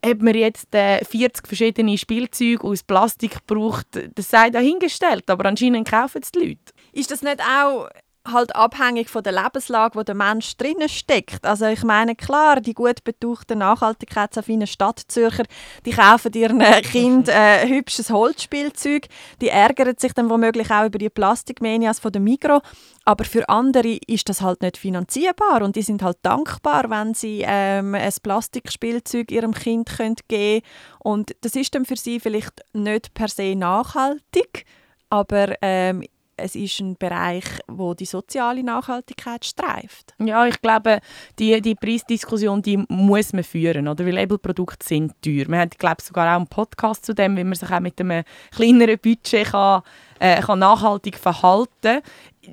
ob 0.06 0.22
man 0.22 0.36
jetzt 0.36 0.74
äh, 0.74 1.04
40 1.04 1.48
verschiedene 1.48 1.98
Spielzeuge 1.98 2.63
aus 2.63 2.84
Plastik 2.84 3.46
braucht, 3.46 3.88
das 4.16 4.30
sei 4.30 4.50
dahingestellt, 4.50 5.30
aber 5.30 5.46
anscheinend 5.46 5.88
kaufen 5.88 6.22
es 6.24 6.31
die 6.31 6.40
Leute. 6.40 6.74
Ist 6.94 7.12
das 7.12 7.22
nicht 7.22 7.42
auch 7.42 7.90
halt 8.27 8.56
abhängig 8.56 9.10
von 9.10 9.24
der 9.24 9.33
Lebenslage, 9.33 9.98
wo 9.98 10.04
der 10.04 10.16
Mensch 10.16 10.57
drinnen 10.57 10.89
steckt. 10.89 11.45
Also 11.45 11.66
ich 11.66 11.83
meine 11.83 12.16
klar, 12.16 12.62
die 12.62 12.74
gut 12.74 13.04
betuchten 13.04 13.60
nachhaltigkeitsaffinen 13.60 14.68
Stadtzürcher, 14.68 15.44
die 15.86 15.92
kaufen 15.92 16.33
ihren 16.33 16.60
Kind 16.83 17.30
äh, 17.30 17.68
hübsches 17.68 18.10
Holzspielzeug, 18.10 19.07
die 19.42 19.50
ärgern 19.50 19.95
sich 19.98 20.13
dann 20.13 20.30
womöglich 20.30 20.69
auch 20.71 20.86
über 20.86 20.98
die 20.98 21.10
Plastikmanias 21.10 22.00
von 22.00 22.12
der 22.12 22.21
Migro, 22.21 22.62
aber 23.06 23.25
für 23.25 23.48
andere 23.50 23.98
ist 24.07 24.30
das 24.30 24.42
halt 24.42 24.62
nicht 24.62 24.77
finanzierbar 24.77 25.62
und 25.62 25.75
die 25.75 25.81
sind 25.81 26.04
halt 26.04 26.18
dankbar, 26.22 26.89
wenn 26.89 27.13
sie 27.13 27.44
ähm, 27.45 27.95
ein 27.95 28.13
Plastikspielzeug 28.22 29.31
ihrem 29.31 29.54
Kind 29.54 29.89
können 29.89 30.15
geben 30.27 30.65
und 31.00 31.36
das 31.42 31.56
ist 31.56 31.74
dann 31.74 31.86
für 31.86 31.95
sie 31.95 32.19
vielleicht 32.19 32.62
nicht 32.74 33.13
per 33.13 33.30
se 33.30 33.56
nachhaltig, 33.56 34.65
aber 35.10 35.56
ähm, 35.62 36.04
es 36.41 36.56
ist 36.56 36.80
ein 36.80 36.95
Bereich, 36.95 37.45
wo 37.68 37.94
die 37.94 38.06
soziale 38.06 38.63
Nachhaltigkeit 38.63 39.45
streift. 39.45 40.13
Ja, 40.19 40.45
ich 40.45 40.62
glaube, 40.62 41.00
die, 41.38 41.62
die 41.62 41.75
Preisdiskussion 41.75 42.62
die 42.62 42.77
muss 42.89 43.33
man 43.33 43.44
führen, 43.44 43.88
oder? 43.88 44.06
weil 44.06 44.13
Labelprodukte 44.13 44.86
sind 44.86 45.13
teuer. 45.22 45.48
Wir 45.48 45.60
haben, 45.60 45.69
glaube 45.77 46.01
sogar 46.01 46.34
auch 46.34 46.38
einen 46.38 46.48
Podcast 46.48 47.05
zu 47.05 47.13
dem, 47.13 47.38
wie 47.38 47.43
man 47.43 47.55
sich 47.55 47.69
auch 47.69 47.79
mit 47.79 48.00
einem 48.00 48.24
kleineren 48.51 49.00
Budget 49.00 49.48
kann, 49.48 49.84
äh, 50.19 50.41
kann 50.41 50.60
nachhaltig 50.60 51.17
verhalten. 51.17 52.01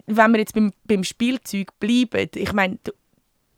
Wenn 0.07 0.33
wir 0.33 0.41
jetzt 0.41 0.55
beim, 0.55 0.73
beim 0.85 1.05
Spielzeug 1.05 1.79
bleiben, 1.79 2.29
ich 2.35 2.53
meine, 2.53 2.79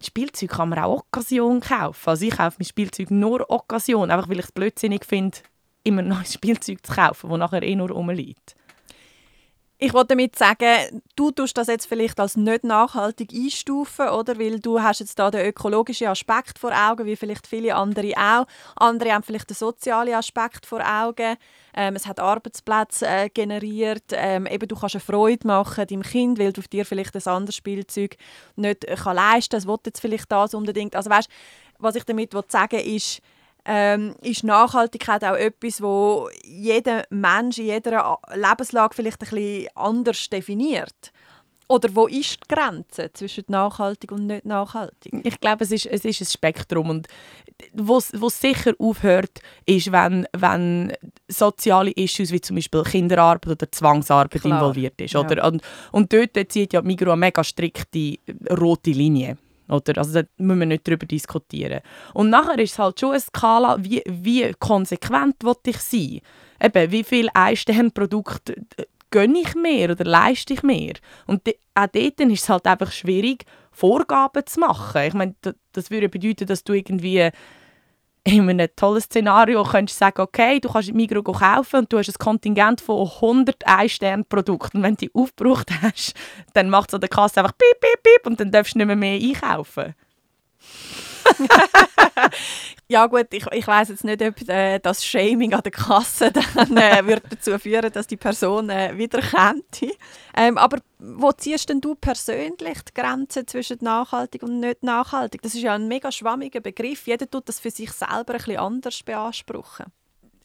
Spielzeug 0.00 0.50
kann 0.50 0.68
man 0.68 0.78
auch 0.78 0.98
Occasion 0.98 1.60
kaufen. 1.60 2.08
Also 2.08 2.26
ich 2.26 2.36
kaufe 2.36 2.56
mein 2.58 2.66
Spielzeug 2.66 3.10
nur 3.10 3.50
Occasion, 3.50 4.10
einfach 4.10 4.28
weil 4.28 4.38
ich 4.38 4.46
es 4.46 4.52
blödsinnig 4.52 5.04
finde, 5.04 5.38
immer 5.82 6.02
ein 6.02 6.08
neues 6.08 6.34
Spielzeug 6.34 6.86
zu 6.86 6.92
kaufen, 6.92 7.30
das 7.30 7.38
nachher 7.38 7.62
eh 7.62 7.74
nur 7.74 7.90
rumliegt. 7.90 8.54
Ich 9.80 9.92
wollte 9.92 10.08
damit 10.08 10.34
sagen, 10.34 11.02
du 11.14 11.30
tust 11.30 11.56
das 11.56 11.68
jetzt 11.68 11.86
vielleicht 11.86 12.18
als 12.18 12.36
nicht 12.36 12.64
nachhaltig 12.64 13.32
einstufen, 13.32 14.08
oder? 14.08 14.36
Weil 14.36 14.58
du 14.58 14.82
hast 14.82 14.98
jetzt 14.98 15.16
da 15.20 15.30
den 15.30 15.46
ökologischen 15.46 16.08
Aspekt 16.08 16.58
vor 16.58 16.72
Augen, 16.72 17.06
wie 17.06 17.14
vielleicht 17.14 17.46
viele 17.46 17.76
andere 17.76 18.12
auch. 18.16 18.46
Andere 18.74 19.12
haben 19.12 19.22
vielleicht 19.22 19.50
den 19.50 19.54
sozialen 19.54 20.14
Aspekt 20.14 20.66
vor 20.66 20.80
Augen. 20.84 21.36
Ähm, 21.74 21.94
es 21.94 22.08
hat 22.08 22.18
Arbeitsplätze 22.18 23.06
äh, 23.06 23.28
generiert. 23.28 24.02
Ähm, 24.10 24.46
eben, 24.46 24.66
du 24.66 24.74
kannst 24.74 24.96
eine 24.96 25.00
Freude 25.00 25.46
machen 25.46 25.86
deinem 25.86 26.02
Kind, 26.02 26.40
weil 26.40 26.52
du 26.52 26.60
dir 26.62 26.84
vielleicht 26.84 27.14
ein 27.14 27.32
anderes 27.32 27.54
Spielzeug 27.54 28.16
nicht 28.56 28.84
äh, 28.84 28.96
kann 28.96 29.14
leisten 29.14 29.50
kann. 29.50 29.58
Es 29.58 29.68
will 29.68 29.78
jetzt 29.86 30.00
vielleicht 30.00 30.32
das 30.32 30.54
unbedingt. 30.54 30.96
Also 30.96 31.08
weißt, 31.08 31.28
was 31.78 31.94
ich 31.94 32.02
damit 32.02 32.32
sagen 32.48 32.78
will, 32.78 32.96
ist, 32.96 33.22
ähm, 33.64 34.14
ist 34.22 34.44
Nachhaltigkeit 34.44 35.24
auch 35.24 35.34
etwas, 35.34 35.82
wo 35.82 36.28
jeder 36.44 37.04
Mensch 37.10 37.58
in 37.58 37.66
jeder 37.66 38.18
Lebenslage 38.34 38.94
vielleicht 38.94 39.22
ein 39.22 39.28
bisschen 39.28 39.68
anders 39.74 40.28
definiert. 40.28 41.12
Oder 41.70 41.94
wo 41.94 42.06
ist 42.06 42.38
die 42.42 42.54
Grenze 42.54 43.12
zwischen 43.12 43.44
nachhaltig 43.48 44.10
und 44.10 44.26
nicht 44.26 44.46
nachhaltig? 44.46 45.12
Ich 45.22 45.38
glaube, 45.38 45.64
es 45.64 45.70
ist, 45.70 45.84
es 45.84 46.02
ist 46.02 46.22
ein 46.22 46.24
Spektrum. 46.24 46.88
Und 46.88 47.08
wo 47.74 47.98
es 47.98 48.40
sicher 48.40 48.72
aufhört, 48.78 49.40
ist, 49.66 49.92
wenn, 49.92 50.26
wenn 50.32 50.94
soziale 51.28 51.90
Issues 51.90 52.32
wie 52.32 52.40
zum 52.40 52.56
Beispiel 52.56 52.82
Kinderarbeit 52.84 53.48
oder 53.48 53.70
Zwangsarbeit 53.70 54.40
Klar. 54.40 54.60
involviert 54.60 54.98
ist. 55.00 55.14
Oder? 55.14 55.46
Und, 55.46 55.62
und 55.92 56.10
dort 56.10 56.30
zieht 56.50 56.72
ja 56.72 56.80
Migros 56.80 57.12
eine 57.12 57.20
mega 57.20 57.44
strikte 57.44 58.16
rote 58.50 58.90
Linie. 58.90 59.36
Oder? 59.68 59.98
Also 59.98 60.22
da 60.22 60.28
müssen 60.38 60.60
wir 60.60 60.66
nicht 60.66 60.86
darüber 60.86 61.06
diskutieren. 61.06 61.80
Und 62.14 62.30
nachher 62.30 62.58
ist 62.58 62.72
es 62.72 62.78
halt 62.78 63.00
schon 63.00 63.10
eine 63.10 63.20
Skala, 63.20 63.76
wie, 63.80 64.02
wie 64.06 64.52
konsequent 64.58 65.36
ich 65.66 65.78
sein. 65.78 66.20
Eben, 66.62 66.90
wie 66.90 67.04
viel 67.04 67.28
Einsternprodukte 67.34 68.56
gönne 69.10 69.40
ich 69.40 69.54
mehr 69.54 69.90
oder 69.90 70.04
leiste 70.04 70.54
ich 70.54 70.62
mehr? 70.62 70.94
Und 71.26 71.48
auch 71.74 71.86
dort 71.86 72.20
ist 72.20 72.42
es 72.42 72.48
halt 72.48 72.66
einfach 72.66 72.92
schwierig, 72.92 73.44
Vorgaben 73.70 74.44
zu 74.44 74.60
machen. 74.60 75.02
Ich 75.02 75.14
meine, 75.14 75.34
das 75.72 75.90
würde 75.90 76.08
bedeuten, 76.08 76.46
dass 76.46 76.64
du 76.64 76.72
irgendwie 76.72 77.30
in 78.32 78.48
einem 78.48 78.68
tollen 78.76 79.00
Szenario 79.00 79.62
könntest 79.64 80.00
du 80.00 80.04
sagen, 80.04 80.20
okay, 80.20 80.60
du 80.60 80.68
kannst 80.68 80.88
im 80.88 80.96
Migros 80.96 81.38
kaufen 81.38 81.80
und 81.80 81.92
du 81.92 81.98
hast 81.98 82.08
ein 82.08 82.18
Kontingent 82.18 82.80
von 82.80 83.08
100 83.08 83.66
Ein-Stern-Produkten. 83.66 84.78
Und 84.78 84.82
wenn 84.82 84.94
du 84.96 85.06
die 85.06 85.14
aufgebraucht 85.14 85.70
hast, 85.82 86.14
dann 86.54 86.70
macht 86.70 86.90
es 86.90 86.94
an 86.94 87.00
der 87.00 87.08
Kasse 87.08 87.40
einfach 87.40 87.56
piep, 87.56 87.80
piep, 87.80 88.02
piep 88.02 88.26
und 88.26 88.40
dann 88.40 88.50
darfst 88.50 88.74
du 88.74 88.78
nicht 88.78 88.86
mehr, 88.86 88.96
mehr 88.96 89.20
einkaufen. 89.20 89.94
ja 92.88 93.06
gut, 93.06 93.26
ich, 93.32 93.46
ich 93.52 93.66
weiß 93.66 93.90
jetzt 93.90 94.04
nicht, 94.04 94.22
ob 94.22 94.48
äh, 94.48 94.78
das 94.78 95.04
Shaming 95.04 95.54
an 95.54 95.62
der 95.62 95.72
Kasse 95.72 96.32
dann 96.54 96.76
äh, 96.76 97.06
wird 97.06 97.22
dazu 97.30 97.58
führen, 97.58 97.92
dass 97.92 98.06
die 98.06 98.16
Person 98.16 98.70
äh, 98.70 98.96
wieder 98.96 99.20
kennt. 99.20 99.94
Ähm, 100.36 100.58
aber 100.58 100.78
wo 100.98 101.32
ziehst 101.32 101.68
denn 101.68 101.80
du 101.80 101.94
persönlich 101.94 102.82
die 102.82 102.94
Grenze 102.94 103.46
zwischen 103.46 103.78
nachhaltig 103.80 104.42
und 104.42 104.60
nicht 104.60 104.82
nachhaltig? 104.82 105.42
Das 105.42 105.54
ist 105.54 105.62
ja 105.62 105.74
ein 105.74 105.88
mega 105.88 106.10
schwammiger 106.10 106.60
Begriff. 106.60 107.06
Jeder 107.06 107.30
tut 107.30 107.48
das 107.48 107.60
für 107.60 107.70
sich 107.70 107.92
selber 107.92 108.34
ein 108.34 108.38
bisschen 108.38 108.58
anders 108.58 109.02
beanspruchen 109.02 109.86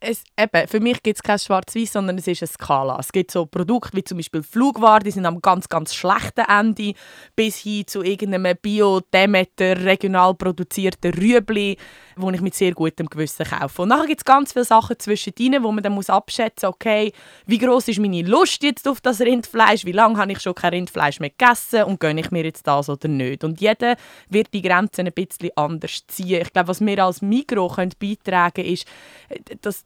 es, 0.04 0.24
eben, 0.38 0.68
für 0.68 0.80
mich 0.80 1.02
gibt 1.02 1.18
es 1.18 1.24
kein 1.24 1.40
Schwarz-Weiß, 1.40 1.94
sondern 1.94 2.18
es 2.18 2.28
ist 2.28 2.42
eine 2.42 2.48
Skala. 2.48 2.98
Es 3.00 3.12
gibt 3.12 3.32
so 3.32 3.46
Produkte 3.46 3.96
wie 3.98 4.04
zum 4.04 4.18
Beispiel 4.18 4.44
Flugwaren, 4.44 5.04
die 5.04 5.12
sind 5.12 5.26
am 5.26 5.42
ganz, 5.42 5.70
ganz 5.70 5.96
schlechten 5.96 6.46
Ende, 6.48 6.94
bis 7.36 7.58
hin 7.58 7.88
zu 7.88 8.04
irgendeinem 8.04 8.58
Bio-Demeter, 8.62 9.84
regional 9.84 10.36
produzierten 10.36 11.14
Rüebli, 11.14 11.78
wo 12.16 12.30
ich 12.32 12.42
mit 12.42 12.56
sehr 12.56 12.74
gutem 12.74 13.08
Gewissen 13.08 13.46
kaufe. 13.46 13.82
Und 13.82 13.90
nachher 13.90 14.08
gibt 14.08 14.22
es 14.22 14.26
ganz 14.26 14.54
viele 14.54 14.66
Sachen 14.66 14.98
zwischendrin, 15.00 15.64
wo 15.64 15.72
man 15.72 15.84
dann 15.84 15.94
muss 15.94 16.10
abschätzen 16.10 16.68
muss, 16.68 16.76
okay, 16.76 17.14
wie 17.46 17.58
groß 17.58 17.88
ist 17.90 18.00
meine 18.00 18.22
Lust 18.22 18.64
jetzt 18.64 18.88
auf 18.88 19.02
das 19.02 19.22
Rindfleisch, 19.22 19.86
wie 19.86 19.92
lange 19.92 20.18
habe 20.18 20.32
ich 20.32 20.40
schon 20.40 20.56
kein 20.56 20.74
Rindfleisch 20.74 21.20
mehr 21.20 21.30
gegessen 21.30 21.84
und 21.84 22.00
gönne 22.00 22.22
ich 22.22 22.32
mir 22.32 22.44
jetzt 22.44 22.68
das 22.68 22.90
oder 22.90 23.08
nicht. 23.08 23.44
Und 23.44 23.62
jeder 23.62 23.96
wird 24.30 24.54
die 24.54 24.62
Grenzen 24.62 25.08
ein 25.08 25.14
bisschen 25.14 25.52
anders 25.56 26.06
ziehen. 26.08 26.42
Ich 26.42 26.54
glaube, 26.54 26.70
was 26.70 26.82
wir 26.82 27.04
als 27.04 27.22
Mikro 27.22 27.68
beitragen 28.00 28.54
können, 28.56 28.74
ist, 28.74 28.88
äh, 29.30 29.56
dass 29.62 29.86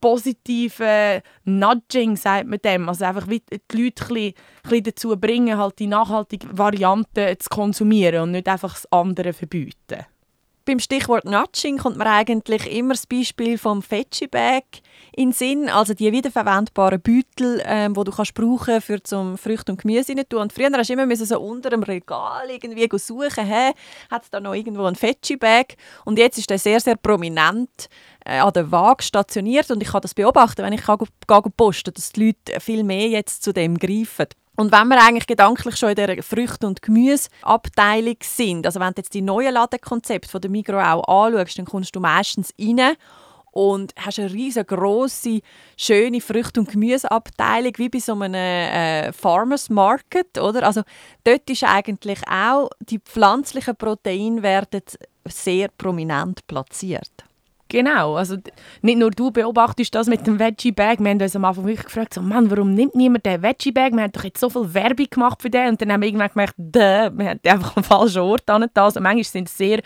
positive 0.00 1.22
Nudging, 1.44 2.16
sagt 2.16 2.48
man 2.48 2.58
dem. 2.64 2.88
Also 2.88 3.04
einfach 3.04 3.28
wie 3.28 3.40
die 3.40 3.82
Leute 3.82 4.04
ein 4.04 4.34
bisschen, 4.62 4.84
dazu 4.84 5.16
bringen, 5.16 5.58
halt 5.58 5.78
die 5.78 5.86
nachhaltige 5.86 6.46
Variante 6.56 7.36
zu 7.38 7.48
konsumieren 7.48 8.22
und 8.22 8.30
nicht 8.32 8.48
einfach 8.48 8.74
das 8.74 8.90
andere 8.90 9.32
verbieten. 9.32 10.06
Beim 10.70 10.78
Stichwort 10.78 11.24
Nudging 11.24 11.78
kommt 11.78 11.96
mir 11.96 12.06
eigentlich 12.06 12.72
immer 12.72 12.94
das 12.94 13.04
Beispiel 13.04 13.58
vom 13.58 13.82
Veggie 13.82 14.28
Bag 14.28 14.62
in 15.16 15.32
Sinn, 15.32 15.68
also 15.68 15.94
die 15.94 16.12
wiederverwendbaren 16.12 17.00
Beutel, 17.00 17.60
ähm, 17.64 17.96
wo 17.96 18.04
du 18.04 18.12
kannst 18.12 18.34
brauchen 18.34 18.80
für 18.80 19.02
zum 19.02 19.36
Früchte 19.36 19.72
und 19.72 19.82
Gemüse 19.82 20.12
rein 20.12 20.22
tun. 20.28 20.42
Und 20.42 20.52
früher 20.52 20.70
hast 20.72 20.88
du 20.88 20.92
immer 20.92 21.16
so 21.16 21.40
unter 21.40 21.70
dem 21.70 21.82
Regal 21.82 22.48
irgendwie 22.48 22.88
suchen, 22.98 23.46
hey, 23.46 23.72
hat 24.12 24.22
es 24.22 24.30
da 24.30 24.38
noch 24.38 24.54
irgendwo 24.54 24.84
ein 24.84 24.94
Veggie 24.94 25.34
Bag? 25.34 25.74
Und 26.04 26.20
jetzt 26.20 26.38
ist 26.38 26.48
der 26.48 26.60
sehr 26.60 26.78
sehr 26.78 26.94
prominent 26.94 27.88
äh, 28.24 28.38
an 28.38 28.52
der 28.52 28.70
Waage 28.70 29.02
stationiert 29.02 29.72
und 29.72 29.82
ich 29.82 29.88
kann 29.88 30.02
das 30.02 30.14
beobachten, 30.14 30.62
wenn 30.62 30.72
ich 30.72 30.86
gehe, 30.86 31.50
posten, 31.56 31.92
dass 31.94 32.12
die 32.12 32.26
Leute 32.26 32.60
viel 32.60 32.84
mehr 32.84 33.08
jetzt 33.08 33.42
zu 33.42 33.52
dem 33.52 33.76
greifen. 33.76 34.26
Und 34.60 34.72
wenn 34.72 34.88
wir 34.88 35.02
eigentlich 35.02 35.26
gedanklich 35.26 35.74
schon 35.76 35.88
in 35.88 35.94
der 35.94 36.22
Früchte- 36.22 36.66
und 36.66 36.82
Gemüseabteilung 36.82 38.16
sind, 38.22 38.66
also 38.66 38.78
wenn 38.78 38.92
du 38.92 38.98
jetzt 38.98 39.14
die 39.14 39.22
neuen 39.22 39.54
Ladenkonzepte 39.54 40.28
von 40.28 40.42
der 40.42 40.50
Migros 40.50 40.84
auch 40.84 41.24
anschaust, 41.24 41.56
dann 41.58 41.64
kommst 41.64 41.96
du 41.96 42.00
meistens 42.00 42.52
rein 42.60 42.94
und 43.52 43.94
hast 43.96 44.18
eine 44.18 44.30
riesengroße, 44.30 45.40
schöne 45.78 46.20
Früchte- 46.20 46.60
und 46.60 46.70
Gemüseabteilung, 46.70 47.72
wie 47.78 47.88
bei 47.88 48.00
so 48.00 48.12
einem 48.12 48.34
äh, 48.34 49.10
Farmers 49.14 49.70
Market, 49.70 50.36
oder? 50.36 50.66
Also 50.66 50.82
dort 51.24 51.48
ist 51.48 51.64
eigentlich 51.64 52.20
auch, 52.28 52.68
die 52.80 52.98
pflanzlichen 52.98 53.76
Proteine 53.76 54.42
werden 54.42 54.82
sehr 55.24 55.68
prominent 55.68 56.46
platziert. 56.46 57.24
Genau, 57.70 58.16
also 58.16 58.36
nicht 58.82 58.98
nur 58.98 59.12
du 59.12 59.30
beobachtest 59.30 59.94
das 59.94 60.08
mit 60.08 60.26
dem 60.26 60.40
Veggie 60.40 60.72
Bag. 60.72 60.98
Wir 60.98 61.10
haben 61.10 61.22
uns 61.22 61.36
am 61.36 61.44
Anfang 61.44 61.64
wirklich 61.66 61.86
gefragt, 61.86 62.12
so, 62.12 62.20
Mann, 62.20 62.50
warum 62.50 62.74
nimmt 62.74 62.96
niemand 62.96 63.24
den 63.24 63.40
Veggie 63.44 63.70
Bag? 63.70 63.92
Wir 63.92 64.02
haben 64.02 64.10
doch 64.10 64.24
jetzt 64.24 64.40
so 64.40 64.50
viel 64.50 64.74
Werbung 64.74 65.06
gemacht 65.08 65.40
für 65.40 65.50
den 65.50 65.68
und 65.68 65.80
dann 65.80 65.92
haben 65.92 66.00
wir 66.00 66.08
irgendwann 66.08 66.30
gemerkt, 66.30 66.54
Däh, 66.56 67.10
wir 67.12 67.30
haben 67.30 67.40
einfach 67.44 67.76
am 67.76 67.84
falschen 67.84 68.22
Ort 68.22 68.50
an 68.50 68.66
also 68.74 69.00
manchmal 69.00 69.22
sind 69.22 69.46
es 69.46 69.56
sehr 69.56 69.82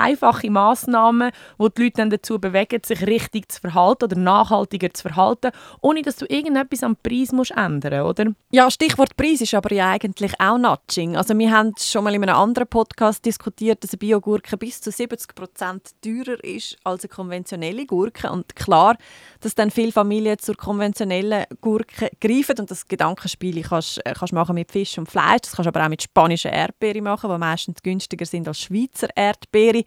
einfache 0.00 0.50
Massnahmen, 0.50 1.30
die 1.58 1.68
die 1.76 1.82
Leute 1.82 1.96
dann 1.96 2.10
dazu 2.10 2.38
bewegen, 2.38 2.80
sich 2.84 3.06
richtig 3.06 3.50
zu 3.52 3.60
verhalten 3.60 4.04
oder 4.04 4.16
nachhaltiger 4.16 4.92
zu 4.92 5.02
verhalten, 5.02 5.50
ohne 5.80 6.02
dass 6.02 6.16
du 6.16 6.26
irgendetwas 6.28 6.82
am 6.82 6.96
Preis 6.96 7.32
musst 7.32 7.52
ändern 7.52 8.02
oder? 8.02 8.32
Ja, 8.50 8.70
Stichwort 8.70 9.16
Preis 9.16 9.40
ist 9.40 9.54
aber 9.54 9.72
ja 9.74 9.90
eigentlich 9.90 10.32
auch 10.40 10.58
Nudging. 10.58 11.16
Also 11.16 11.38
wir 11.38 11.50
haben 11.50 11.72
schon 11.78 12.04
mal 12.04 12.14
in 12.14 12.22
einem 12.22 12.36
anderen 12.36 12.68
Podcast 12.68 13.24
diskutiert, 13.24 13.82
dass 13.82 13.92
eine 13.92 13.98
Biogurke 13.98 14.56
bis 14.56 14.80
zu 14.80 14.90
70 14.90 15.34
Prozent 15.34 15.90
teurer 16.02 16.42
ist 16.42 16.76
als 16.84 17.04
eine 17.04 17.08
konventionelle 17.08 17.86
Gurke. 17.86 18.30
Und 18.30 18.56
klar, 18.56 18.96
dass 19.40 19.54
dann 19.54 19.70
viele 19.70 19.92
Familien 19.92 20.38
zur 20.38 20.56
konventionellen 20.56 21.44
Gurke 21.60 22.10
greifen. 22.20 22.58
Und 22.58 22.70
das 22.70 22.86
Gedankenspiel 22.86 23.62
kannst 23.62 24.04
äh, 24.04 24.14
machen 24.32 24.54
mit 24.54 24.72
Fisch 24.72 24.98
und 24.98 25.10
Fleisch. 25.10 25.42
Das 25.42 25.56
kannst 25.56 25.68
aber 25.68 25.84
auch 25.84 25.88
mit 25.88 26.02
spanischen 26.02 26.50
Erdbeeren 26.50 27.04
machen, 27.04 27.30
die 27.30 27.38
meistens 27.38 27.82
günstiger 27.82 28.26
sind 28.26 28.48
als 28.48 28.60
Schweizer 28.60 29.08
Erdbeere 29.14 29.84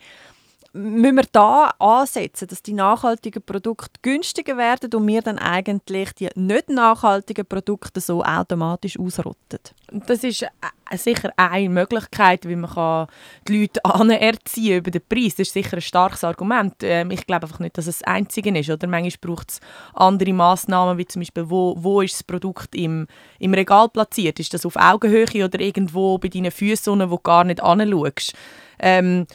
müssen 0.74 1.16
wir 1.16 1.26
da 1.32 1.72
ansetzen, 1.80 2.48
dass 2.48 2.64
die 2.64 2.74
nachhaltigen 2.74 3.42
Produkte 3.44 4.00
günstiger 4.02 4.58
werden 4.58 4.94
und 4.94 5.08
wir 5.08 5.22
dann 5.22 5.38
eigentlich 5.38 6.14
die 6.14 6.30
nicht 6.36 6.70
nachhaltigen 6.70 7.46
Produkte 7.46 8.00
so 8.00 8.24
automatisch 8.24 8.98
ausrotten? 8.98 9.60
Das 9.92 10.24
ist 10.24 10.44
äh, 10.44 10.98
sicher 10.98 11.32
eine 11.36 11.68
Möglichkeit, 11.68 12.48
wie 12.48 12.56
man 12.56 13.08
die 13.48 13.62
Leute 13.62 13.84
anerziehen 13.86 14.78
über 14.78 14.92
den 14.92 15.02
Preis. 15.08 15.36
Das 15.36 15.48
ist 15.48 15.54
sicher 15.54 15.78
ein 15.78 15.82
starkes 15.82 16.24
Argument. 16.24 16.76
Ähm, 16.82 17.12
ich 17.12 17.28
glaube 17.28 17.48
einfach 17.48 17.60
nicht, 17.60 17.78
dass 17.78 17.88
es 17.88 18.00
das 18.00 18.08
Einzige 18.08 18.58
ist. 18.58 18.70
Oder 18.70 18.88
manchmal 18.88 19.36
braucht 19.36 19.52
es 19.52 19.60
andere 19.94 20.32
Massnahmen, 20.32 20.98
wie 20.98 21.06
zum 21.06 21.20
Beispiel, 21.22 21.50
wo, 21.50 21.76
wo 21.78 22.02
ist 22.02 22.14
das 22.14 22.24
Produkt 22.24 22.74
im, 22.76 23.08
im 23.40 23.54
Regal 23.54 23.90
platziert? 23.90 24.40
Ist 24.40 24.54
das 24.54 24.66
auf 24.66 24.78
Augenhöhe 24.78 25.44
oder 25.44 25.60
irgendwo 25.60 26.18
bei 26.18 26.30
deinen 26.30 26.52
Füßen, 26.52 26.98
wo 27.10 27.18
du 27.18 27.22
gar 27.22 27.44
nicht 27.44 27.62
anschaust? 27.62 28.34
Ähm, 28.82 29.26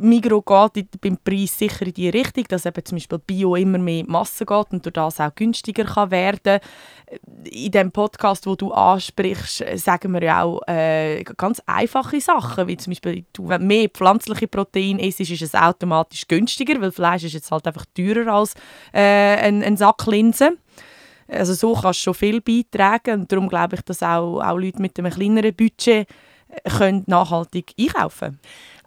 Migro 0.00 0.42
geht 0.42 1.00
beim 1.00 1.18
Preis 1.18 1.58
sicher 1.58 1.86
in 1.86 1.92
die 1.92 2.08
Richtung, 2.08 2.44
dass 2.48 2.66
eben 2.66 2.84
zum 2.84 2.96
Beispiel 2.96 3.18
Bio 3.18 3.56
immer 3.56 3.78
mehr 3.78 4.04
Masse 4.06 4.46
geht 4.46 4.66
und 4.70 4.86
durch 4.86 4.92
das 4.92 5.20
auch 5.20 5.34
günstiger 5.34 5.84
kann 5.84 6.10
werden 6.10 6.60
In 7.44 7.72
dem 7.72 7.90
Podcast, 7.90 8.46
wo 8.46 8.54
du 8.54 8.72
ansprichst, 8.72 9.64
sagen 9.76 10.12
wir 10.12 10.22
ja 10.22 10.42
auch 10.44 10.60
äh, 10.68 11.24
ganz 11.24 11.60
einfache 11.66 12.20
Sachen, 12.20 12.68
wie 12.68 12.76
zum 12.76 12.92
Beispiel, 12.92 13.24
du, 13.32 13.48
wenn 13.48 13.66
mehr 13.66 13.88
pflanzliche 13.88 14.46
Proteine 14.46 15.04
isst, 15.04 15.20
ist 15.20 15.42
es 15.42 15.54
automatisch 15.54 16.28
günstiger, 16.28 16.80
weil 16.80 16.92
Fleisch 16.92 17.24
ist 17.24 17.34
jetzt 17.34 17.50
halt 17.50 17.66
einfach 17.66 17.86
teurer 17.94 18.32
als 18.32 18.54
äh, 18.92 19.00
ein, 19.00 19.64
ein 19.64 19.76
Sack 19.76 20.06
Linsen. 20.06 20.58
Also 21.28 21.54
so 21.54 21.74
kannst 21.74 22.00
du 22.00 22.04
schon 22.04 22.14
viel 22.14 22.40
beitragen 22.40 23.20
und 23.20 23.32
darum 23.32 23.48
glaube 23.48 23.76
ich, 23.76 23.82
dass 23.82 24.02
auch, 24.02 24.40
auch 24.40 24.58
Leute 24.58 24.82
mit 24.82 24.98
einem 24.98 25.12
kleineren 25.12 25.54
Budget 25.54 26.08
können 26.78 27.04
nachhaltig 27.06 27.74
einkaufen 27.78 28.40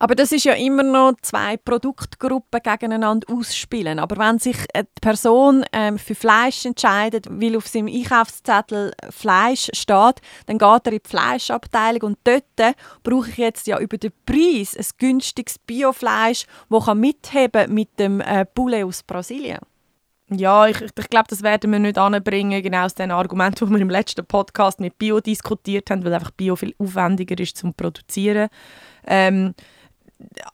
aber 0.03 0.15
das 0.15 0.33
ist 0.33 0.43
ja 0.43 0.51
immer 0.51 0.83
noch 0.83 1.13
zwei 1.21 1.55
Produktgruppen 1.55 2.61
gegeneinander 2.61 3.25
ausspielen. 3.33 3.99
Aber 3.99 4.17
wenn 4.17 4.37
sich 4.37 4.57
die 4.75 4.99
Person 4.99 5.63
ähm, 5.71 5.97
für 5.97 6.13
Fleisch 6.13 6.65
entscheidet, 6.65 7.27
weil 7.29 7.55
auf 7.55 7.67
seinem 7.67 7.87
Einkaufszettel 7.87 8.91
Fleisch 9.11 9.69
steht, 9.71 10.15
dann 10.47 10.57
geht 10.57 10.87
er 10.87 10.91
in 10.91 10.99
die 11.01 11.09
Fleischabteilung 11.09 12.01
und 12.01 12.17
dort 12.25 12.75
brauche 13.03 13.29
ich 13.29 13.37
jetzt 13.37 13.65
ja 13.65 13.79
über 13.79 13.97
den 13.97 14.11
Preis 14.25 14.75
ein 14.75 14.85
günstiges 14.97 15.57
Biofleisch, 15.57 16.47
das 16.69 16.95
mitheben 16.95 17.73
mit 17.73 17.97
dem 17.97 18.19
äh, 18.19 18.43
Poulet 18.43 18.83
aus 18.83 19.03
Brasilien. 19.03 19.59
Ja, 20.33 20.67
ich, 20.67 20.81
ich 20.81 21.09
glaube, 21.09 21.27
das 21.29 21.43
werden 21.43 21.71
wir 21.71 21.79
nicht 21.79 21.97
anbringen, 21.97 22.61
genau 22.61 22.85
aus 22.85 22.95
den 22.95 23.11
Argumenten, 23.11 23.65
die 23.65 23.71
wir 23.71 23.81
im 23.81 23.89
letzten 23.89 24.25
Podcast 24.25 24.79
mit 24.79 24.97
Bio 24.97 25.19
diskutiert 25.19 25.89
haben, 25.89 26.03
weil 26.03 26.13
einfach 26.13 26.31
Bio 26.31 26.55
viel 26.55 26.73
aufwendiger 26.77 27.39
ist 27.39 27.57
zum 27.57 27.73
Produzieren. 27.73 28.49
Ähm, 29.05 29.53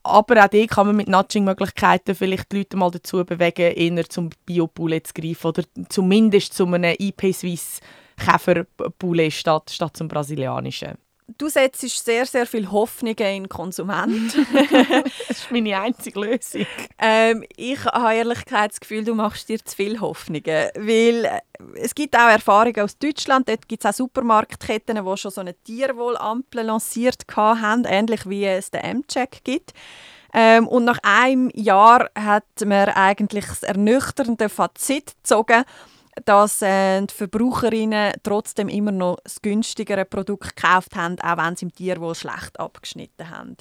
aber 0.03 0.45
auch 0.45 0.49
hier 0.51 0.67
kann 0.67 0.87
man 0.87 0.95
mit 0.95 1.07
Nudging-Möglichkeiten 1.07 2.15
vielleicht 2.15 2.51
die 2.51 2.57
Leute 2.57 2.77
mal 2.77 2.91
dazu 2.91 3.23
bewegen, 3.23 3.73
eher 3.73 4.09
zum 4.09 4.29
Bio-Poulet 4.45 5.07
zu 5.07 5.13
greifen 5.13 5.47
oder 5.47 5.63
zumindest 5.89 6.53
zu 6.53 6.65
einem 6.65 6.95
IP 6.97 7.33
Swiss 7.33 7.79
Käfer-Poulet 8.17 9.31
statt, 9.31 9.69
statt 9.71 9.95
zum 9.95 10.07
brasilianischen 10.07 10.97
du 11.37 11.49
setzt 11.49 11.81
sehr, 12.05 12.25
sehr 12.25 12.45
viel 12.45 12.69
Hoffnung 12.71 13.11
in 13.11 13.43
den 13.43 13.49
Konsument. 13.49 14.35
das 15.27 15.37
ist 15.37 15.51
meine 15.51 15.79
einzige 15.79 16.19
Lösung. 16.19 16.65
Ähm, 16.97 17.43
ich 17.55 17.83
habe 17.85 18.15
ehrlich 18.15 18.45
gesagt 18.45 18.73
das 18.73 18.79
Gefühl, 18.79 19.03
du 19.03 19.15
machst 19.15 19.49
dir 19.49 19.63
zu 19.63 19.75
viel 19.75 19.99
Hoffnungen. 19.99 20.43
Weil 20.75 21.25
äh, 21.25 21.39
es 21.75 21.93
gibt 21.95 22.15
auch 22.15 22.29
Erfahrungen 22.29 22.81
aus 22.81 22.97
Deutschland. 22.97 23.49
Dort 23.49 23.67
gibt 23.67 23.83
es 23.83 23.89
auch 23.89 23.95
Supermarktketten, 23.95 25.03
die 25.03 25.17
schon 25.17 25.31
so 25.31 25.41
eine 25.41 25.55
Tierwohlampel 25.55 26.63
lanciert 26.63 27.23
haben, 27.35 27.85
ähnlich 27.85 28.27
wie 28.27 28.45
es 28.45 28.71
den 28.71 28.81
M-Check 28.81 29.43
gibt. 29.43 29.73
Ähm, 30.33 30.67
und 30.67 30.85
nach 30.85 30.99
einem 31.01 31.49
Jahr 31.53 32.09
hat 32.15 32.43
man 32.63 32.89
eigentlich 32.89 33.45
das 33.45 33.63
ernüchternde 33.63 34.49
Fazit 34.49 35.15
gezogen, 35.17 35.63
dass 36.25 36.61
äh, 36.61 37.01
die 37.01 37.13
Verbraucherinnen 37.13 38.13
trotzdem 38.23 38.69
immer 38.69 38.91
noch 38.91 39.17
das 39.23 39.41
günstigere 39.41 40.05
Produkt 40.05 40.55
gekauft 40.55 40.95
haben, 40.95 41.19
auch 41.19 41.37
wenn 41.37 41.55
sie 41.55 41.65
im 41.65 41.73
Tierwohl 41.73 42.15
schlecht 42.15 42.59
abgeschnitten 42.59 43.29
haben. 43.29 43.57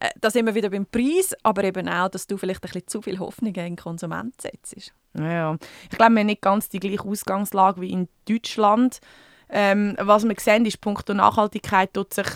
Äh, 0.00 0.10
da 0.20 0.30
sind 0.30 0.46
wir 0.46 0.54
wieder 0.54 0.70
beim 0.70 0.86
Preis, 0.86 1.34
aber 1.42 1.64
eben 1.64 1.88
auch, 1.88 2.08
dass 2.08 2.26
du 2.26 2.36
vielleicht 2.36 2.62
ein 2.64 2.68
bisschen 2.68 2.88
zu 2.88 3.02
viel 3.02 3.18
Hoffnung 3.18 3.54
in 3.54 3.64
den 3.64 3.76
Konsumenten 3.76 4.34
setzt. 4.40 4.92
Ja, 5.14 5.56
ich 5.90 5.96
glaube, 5.96 6.14
wir 6.14 6.20
haben 6.20 6.26
nicht 6.26 6.42
ganz 6.42 6.68
die 6.68 6.80
gleiche 6.80 7.04
Ausgangslage 7.04 7.80
wie 7.80 7.92
in 7.92 8.08
Deutschland. 8.28 9.00
Ähm, 9.48 9.94
was 9.98 10.24
wir 10.24 10.34
sehen, 10.38 10.66
ist, 10.66 10.80
punkto 10.80 11.14
Nachhaltigkeit 11.14 11.92
tut 11.92 12.14
sich 12.14 12.26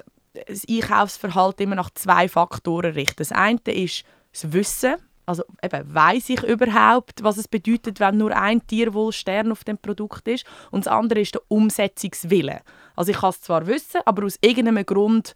das 0.47 0.65
Einkaufsverhalten 0.69 1.65
immer 1.65 1.77
nach 1.77 1.91
zwei 1.95 2.29
Faktoren 2.29 2.93
richten. 2.93 3.17
Das 3.17 3.33
eine 3.33 3.59
ist 3.67 4.05
das 4.33 4.53
Wissen. 4.53 4.97
Also 5.27 5.43
eben, 5.63 5.95
weiss 5.95 6.29
ich 6.29 6.43
überhaupt, 6.45 7.23
was 7.23 7.37
es 7.37 7.49
bedeutet, 7.49 7.99
wenn 7.99 8.17
nur 8.17 8.35
ein 8.35 8.65
Tierwohlstern 8.67 9.51
auf 9.51 9.65
dem 9.65 9.77
Produkt 9.77 10.29
ist? 10.29 10.47
Und 10.71 10.87
das 10.87 10.93
andere 10.93 11.21
ist 11.21 11.35
der 11.35 11.43
Umsetzungswille. 11.49 12.61
Also 12.95 13.11
ich 13.11 13.19
kann 13.19 13.31
es 13.31 13.43
zwar 13.43 13.67
wissen, 13.67 14.01
aber 14.05 14.25
aus 14.25 14.39
irgendeinem 14.41 14.87
Grund 14.87 15.35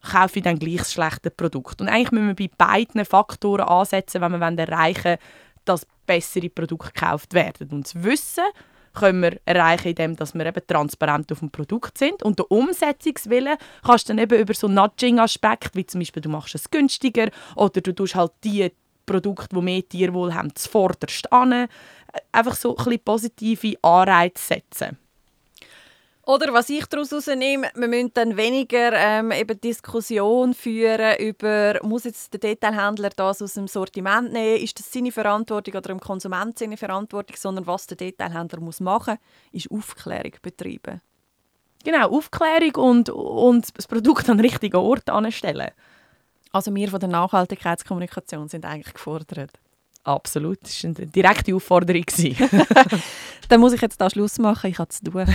kaufe 0.00 0.38
ich 0.38 0.44
dann 0.44 0.58
gleich 0.58 0.78
das 0.78 0.92
schlechte 0.92 1.30
Produkt. 1.30 1.80
Und 1.80 1.88
eigentlich 1.88 2.12
müssen 2.12 2.38
wir 2.38 2.48
bei 2.48 2.50
beiden 2.56 3.04
Faktoren 3.04 3.66
ansetzen, 3.66 4.20
wenn 4.20 4.38
wir 4.38 4.58
erreichen 4.58 5.04
wollen, 5.04 5.18
dass 5.64 5.86
bessere 6.06 6.48
Produkte 6.48 6.92
gekauft 6.92 7.34
werden. 7.34 7.68
Und 7.70 7.86
das 7.86 8.02
Wissen 8.02 8.44
können 8.94 9.22
wir 9.22 9.40
erreichen, 9.44 9.88
indem 9.88 10.16
dass 10.16 10.34
wir 10.34 10.46
eben 10.46 10.66
transparent 10.66 11.30
auf 11.32 11.40
dem 11.40 11.50
Produkt 11.50 11.98
sind. 11.98 12.22
Und 12.22 12.38
der 12.38 12.50
Umsetzungswille 12.50 13.58
kannst 13.84 14.08
du 14.08 14.12
dann 14.12 14.22
eben 14.22 14.38
über 14.38 14.54
so 14.54 14.68
Nudging-Aspekte, 14.68 15.74
wie 15.74 15.86
zum 15.86 16.00
Beispiel 16.00 16.22
du 16.22 16.28
machst 16.28 16.54
es 16.54 16.70
günstiger 16.70 17.28
oder 17.54 17.80
du 17.80 17.92
tust 17.92 18.14
halt 18.14 18.32
die 18.44 18.70
Produkte, 19.08 19.56
die 19.56 19.62
mehr 19.62 19.88
Tierwohl 19.88 20.34
haben, 20.34 20.54
zuvorderst 20.54 21.32
an. 21.32 21.66
Einfach 22.32 22.54
so 22.54 22.76
ein 22.76 22.84
bisschen 22.84 23.04
positive 23.04 23.76
Anreize 23.82 24.42
setzen. 24.42 24.98
Oder 26.28 26.52
was 26.52 26.68
ich 26.68 26.84
daraus 26.84 27.10
herausnehme, 27.10 27.70
wir 27.74 27.88
müssen 27.88 28.10
dann 28.12 28.36
weniger 28.36 28.92
ähm, 28.92 29.32
eben 29.32 29.58
Diskussion 29.58 30.52
führen 30.52 31.16
über, 31.20 31.78
muss 31.82 32.04
jetzt 32.04 32.34
der 32.34 32.40
Detailhändler 32.40 33.08
das 33.16 33.40
aus 33.40 33.54
dem 33.54 33.66
Sortiment 33.66 34.30
nehmen, 34.34 34.62
ist 34.62 34.78
das 34.78 34.92
seine 34.92 35.10
Verantwortung 35.10 35.76
oder 35.76 35.88
im 35.88 36.00
Konsument 36.00 36.58
seine 36.58 36.76
Verantwortung, 36.76 37.34
sondern 37.34 37.66
was 37.66 37.86
der 37.86 37.96
Detailhändler 37.96 38.60
muss 38.60 38.78
machen 38.80 39.16
muss, 39.52 39.64
ist 39.64 39.70
Aufklärung 39.70 40.32
betreiben. 40.42 41.00
Genau, 41.82 42.10
Aufklärung 42.10 42.74
und, 42.74 43.08
und 43.08 43.78
das 43.78 43.86
Produkt 43.86 44.28
an 44.28 44.36
den 44.36 44.44
richtigen 44.44 44.76
Ort 44.76 45.08
anstellen. 45.08 45.70
Also 46.52 46.74
wir 46.74 46.88
von 46.88 47.00
der 47.00 47.08
Nachhaltigkeitskommunikation 47.08 48.48
sind 48.48 48.64
eigentlich 48.64 48.94
gefordert. 48.94 49.50
Absolut, 50.04 50.58
das 50.62 50.82
war 50.82 50.94
eine 50.96 51.06
direkte 51.06 51.54
Aufforderung. 51.54 52.04
Dann 53.48 53.60
muss 53.60 53.74
ich 53.74 53.80
jetzt 53.80 54.00
da 54.00 54.08
Schluss 54.08 54.38
machen, 54.38 54.70
ich 54.70 54.78
habe 54.78 54.88
zu 54.88 55.04
tun. 55.04 55.26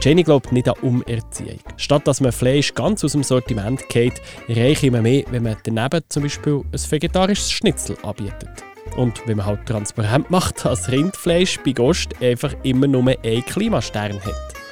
Jenny 0.00 0.22
glaubt 0.22 0.52
nicht 0.52 0.68
an 0.68 0.74
Umerziehung. 0.82 1.60
Statt 1.76 2.06
dass 2.06 2.20
man 2.20 2.32
Fleisch 2.32 2.74
ganz 2.74 3.04
aus 3.04 3.12
dem 3.12 3.22
Sortiment 3.22 3.88
geht, 3.88 4.20
reiche 4.48 4.86
immer 4.86 5.02
mehr, 5.02 5.24
wenn 5.30 5.42
man 5.42 5.56
daneben 5.62 6.02
zum 6.08 6.22
Beispiel 6.22 6.62
ein 6.72 6.90
vegetarisches 6.90 7.50
Schnitzel 7.50 7.96
anbietet. 8.02 8.64
Und 8.96 9.26
wenn 9.26 9.38
man 9.38 9.46
halt 9.46 9.66
transparent 9.66 10.30
macht, 10.30 10.64
dass 10.64 10.90
Rindfleisch 10.90 11.58
bei 11.64 11.72
Gost 11.72 12.20
einfach 12.22 12.54
immer 12.62 12.86
nur 12.86 13.14
einen 13.22 13.44
Klimastern 13.44 14.22
hat. 14.24 14.63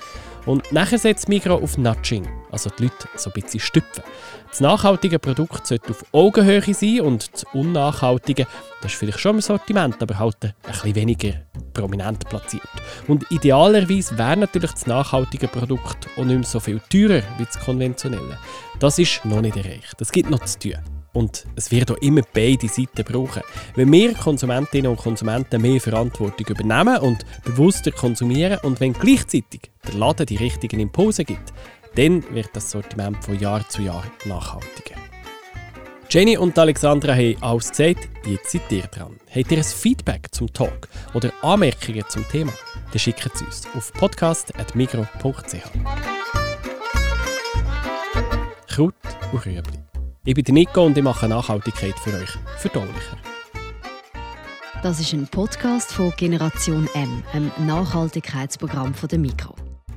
Und 0.44 0.72
nachher 0.72 0.98
setzt 0.98 1.28
Migro 1.28 1.54
auf 1.54 1.78
Nudging, 1.78 2.28
also 2.50 2.68
die 2.70 2.84
Leute 2.84 3.08
so 3.16 3.30
ein 3.30 3.40
bisschen 3.40 3.60
stüpfen. 3.60 4.02
Das 4.48 4.60
nachhaltige 4.60 5.18
Produkt 5.18 5.66
sollte 5.66 5.90
auf 5.90 6.04
Augenhöhe 6.12 6.74
sein 6.74 7.00
und 7.00 7.32
das 7.32 7.44
unnachhaltige, 7.52 8.46
das 8.82 8.92
ist 8.92 8.98
vielleicht 8.98 9.20
schon 9.20 9.36
im 9.36 9.40
Sortiment, 9.40 10.02
aber 10.02 10.18
halt 10.18 10.44
ein 10.44 10.52
bisschen 10.66 10.94
weniger 10.94 11.32
prominent 11.72 12.28
platziert. 12.28 12.62
Und 13.06 13.30
idealerweise 13.30 14.18
wäre 14.18 14.36
natürlich 14.36 14.72
das 14.72 14.86
nachhaltige 14.86 15.48
Produkt 15.48 16.08
auch 16.16 16.24
nicht 16.24 16.36
mehr 16.36 16.44
so 16.44 16.60
viel 16.60 16.80
teurer 16.90 17.22
wie 17.38 17.44
das 17.44 17.58
konventionelle. 17.60 18.38
Das 18.80 18.98
ist 18.98 19.24
noch 19.24 19.40
nicht 19.40 19.56
erreicht. 19.56 19.94
Das 19.98 20.10
gibt 20.10 20.28
noch 20.28 20.44
zu 20.44 20.58
tun. 20.58 21.01
Und 21.12 21.46
es 21.56 21.70
wird 21.70 21.90
auch 21.90 21.98
immer 21.98 22.22
beide 22.32 22.68
Seiten 22.68 23.04
brauchen. 23.04 23.42
Wenn 23.74 23.92
wir 23.92 24.14
Konsumentinnen 24.14 24.90
und 24.90 24.96
Konsumenten 24.96 25.60
mehr 25.60 25.80
Verantwortung 25.80 26.46
übernehmen 26.46 26.98
und 26.98 27.24
bewusster 27.44 27.90
konsumieren 27.90 28.58
und 28.62 28.80
wenn 28.80 28.94
gleichzeitig 28.94 29.70
der 29.86 29.94
Laden 29.94 30.26
die 30.26 30.36
richtigen 30.36 30.80
Impulse 30.80 31.24
gibt, 31.24 31.52
dann 31.96 32.24
wird 32.34 32.50
das 32.54 32.70
Sortiment 32.70 33.22
von 33.22 33.38
Jahr 33.38 33.68
zu 33.68 33.82
Jahr 33.82 34.04
nachhaltiger. 34.24 34.96
Jenny 36.08 36.36
und 36.36 36.58
Alexandra 36.58 37.14
haben 37.14 37.36
alles 37.40 37.70
gesagt, 37.70 38.08
jetzt 38.26 38.50
seid 38.50 38.70
ihr 38.70 38.82
dran. 38.82 39.18
Habt 39.34 39.50
ihr 39.50 39.58
ein 39.58 39.64
Feedback 39.64 40.28
zum 40.30 40.52
Talk 40.52 40.88
oder 41.14 41.32
Anmerkungen 41.40 42.04
zum 42.08 42.28
Thema? 42.28 42.52
Dann 42.90 42.98
schickt 42.98 43.30
es 43.34 43.40
uns 43.40 43.62
auf 43.74 43.92
podcast.migro.ch. 43.94 45.62
Kraut 48.68 48.94
und 49.32 49.46
Rüebli. 49.46 49.91
Ich 50.24 50.34
bin 50.34 50.54
Nico 50.54 50.86
und 50.86 50.96
ich 50.96 51.02
mache 51.02 51.26
Nachhaltigkeit 51.26 51.98
für 51.98 52.14
euch 52.14 52.30
verdaulicher. 52.58 53.16
Das 54.80 55.00
ist 55.00 55.12
ein 55.12 55.26
Podcast 55.26 55.92
von 55.92 56.12
Generation 56.16 56.88
M, 56.94 57.24
einem 57.32 57.50
Nachhaltigkeitsprogramm 57.66 58.94
von 58.94 59.08
der 59.08 59.18
Mikro. 59.18 59.56